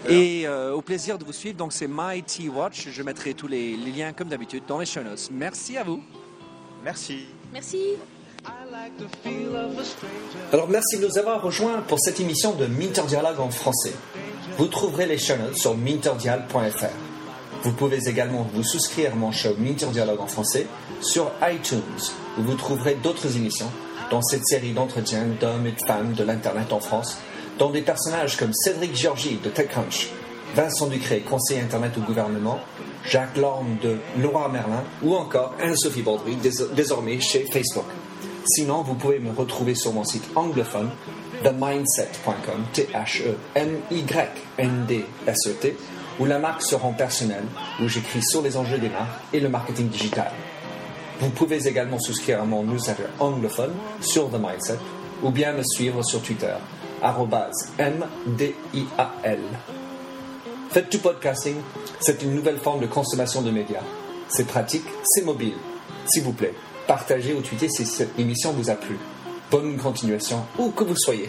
Et 0.09 0.46
euh, 0.46 0.73
au 0.75 0.83
plaisir 0.83 1.18
de 1.18 1.25
vous 1.25 1.33
suivre. 1.33 1.57
Donc, 1.57 1.73
c'est 1.73 1.88
My 1.88 2.23
Watch. 2.49 2.88
Je 2.90 3.03
mettrai 3.03 3.35
tous 3.35 3.46
les, 3.46 3.77
les 3.77 3.92
liens, 3.92 4.12
comme 4.12 4.29
d'habitude, 4.29 4.64
dans 4.66 4.79
les 4.79 4.87
show 4.87 5.03
notes. 5.03 5.29
Merci 5.31 5.77
à 5.77 5.85
vous. 5.85 6.03
Merci. 6.85 7.27
Merci. 7.53 7.79
Alors 10.53 10.68
merci 10.68 10.99
de 10.99 11.07
nous 11.07 11.18
avoir 11.18 11.42
rejoints 11.42 11.83
pour 11.83 12.01
cette 12.01 12.20
émission 12.20 12.55
de 12.55 12.66
Minter 12.66 13.03
Dialogue 13.07 13.38
en 13.38 13.51
français. 13.51 13.92
Vous 14.57 14.66
trouverez 14.66 15.07
les 15.07 15.18
show 15.18 15.37
notes 15.37 15.57
sur 15.57 15.77
minterdial.fr. 15.77 16.87
Vous 17.62 17.73
pouvez 17.73 18.09
également 18.09 18.46
vous 18.55 18.62
souscrire 18.62 19.12
à 19.12 19.14
mon 19.14 19.31
show 19.33 19.51
Minter 19.59 19.88
Dialogue 19.88 20.20
en 20.20 20.27
français 20.27 20.66
sur 21.03 21.31
iTunes, 21.42 21.83
où 22.38 22.43
vous 22.43 22.55
trouverez 22.55 22.95
d'autres 23.03 23.37
émissions 23.37 23.71
dans 24.11 24.23
cette 24.23 24.45
série 24.47 24.73
d'entretiens 24.73 25.27
d'hommes 25.40 25.66
et 25.66 25.73
de 25.73 25.85
femmes 25.87 26.12
de 26.14 26.25
l'Internet 26.25 26.73
en 26.73 26.81
France, 26.81 27.19
dont 27.59 27.71
des 27.71 27.83
personnages 27.83 28.37
comme 28.37 28.53
Cédric 28.53 28.97
Georgie 28.97 29.38
de 29.43 29.51
TechCrunch, 29.51 30.09
Vincent 30.57 30.87
Ducré, 30.88 31.21
conseiller 31.21 31.61
Internet 31.61 31.93
au 31.97 32.01
gouvernement, 32.01 32.59
Jacques 33.09 33.37
Lorme 33.37 33.77
de 33.83 33.97
Laura 34.21 34.49
Merlin 34.49 34.83
ou 35.03 35.14
encore 35.14 35.55
Anne-Sophie 35.62 36.03
Baudry, 36.03 36.35
dés- 36.37 36.51
désormais 36.75 37.21
chez 37.21 37.47
Facebook. 37.53 37.85
Sinon, 38.47 38.83
vous 38.83 38.95
pouvez 38.95 39.19
me 39.21 39.31
retrouver 39.33 39.75
sur 39.75 39.93
mon 39.93 40.03
site 40.05 40.25
anglophone 40.35 40.90
themindset.com, 41.45 42.64
T-H-E-M-Y-N-D-S-E-T, 44.59 45.77
où 46.19 46.25
la 46.27 46.38
marque 46.38 46.62
se 46.62 46.75
rend 46.75 46.93
personnelle, 46.93 47.45
où 47.83 47.88
j'écris 47.88 48.23
sur 48.23 48.43
les 48.43 48.57
enjeux 48.57 48.79
des 48.79 48.88
marques 48.88 49.21
et 49.33 49.40
le 49.40 49.49
marketing 49.49 49.88
digital. 49.88 50.31
Vous 51.21 51.29
pouvez 51.29 51.69
également 51.69 51.99
souscrire 51.99 52.41
à 52.41 52.47
mon 52.47 52.63
newsletter 52.63 53.05
anglophone 53.19 53.75
sur 54.01 54.31
The 54.31 54.39
Mindset 54.41 54.79
ou 55.23 55.31
bien 55.31 55.53
me 55.53 55.63
suivre 55.63 56.03
sur 56.03 56.23
Twitter, 56.23 56.55
MDIAL. 57.79 59.39
Faites 60.71 60.91
du 60.91 60.97
podcasting, 60.97 61.57
c'est 62.01 62.23
une 62.23 62.35
nouvelle 62.35 62.57
forme 62.57 62.81
de 62.81 62.87
consommation 62.87 63.43
de 63.43 63.51
médias. 63.51 63.83
C'est 64.29 64.47
pratique, 64.47 64.87
c'est 65.05 65.25
mobile. 65.25 65.57
S'il 66.07 66.23
vous 66.23 66.33
plaît, 66.33 66.55
partagez 66.87 67.35
ou 67.35 67.43
tweetez 67.43 67.69
si 67.69 67.85
cette 67.85 68.19
émission 68.19 68.53
vous 68.53 68.71
a 68.71 68.75
plu. 68.75 68.97
Bonne 69.51 69.77
continuation, 69.77 70.45
où 70.59 70.71
que 70.71 70.85
vous 70.85 70.97
soyez. 70.97 71.29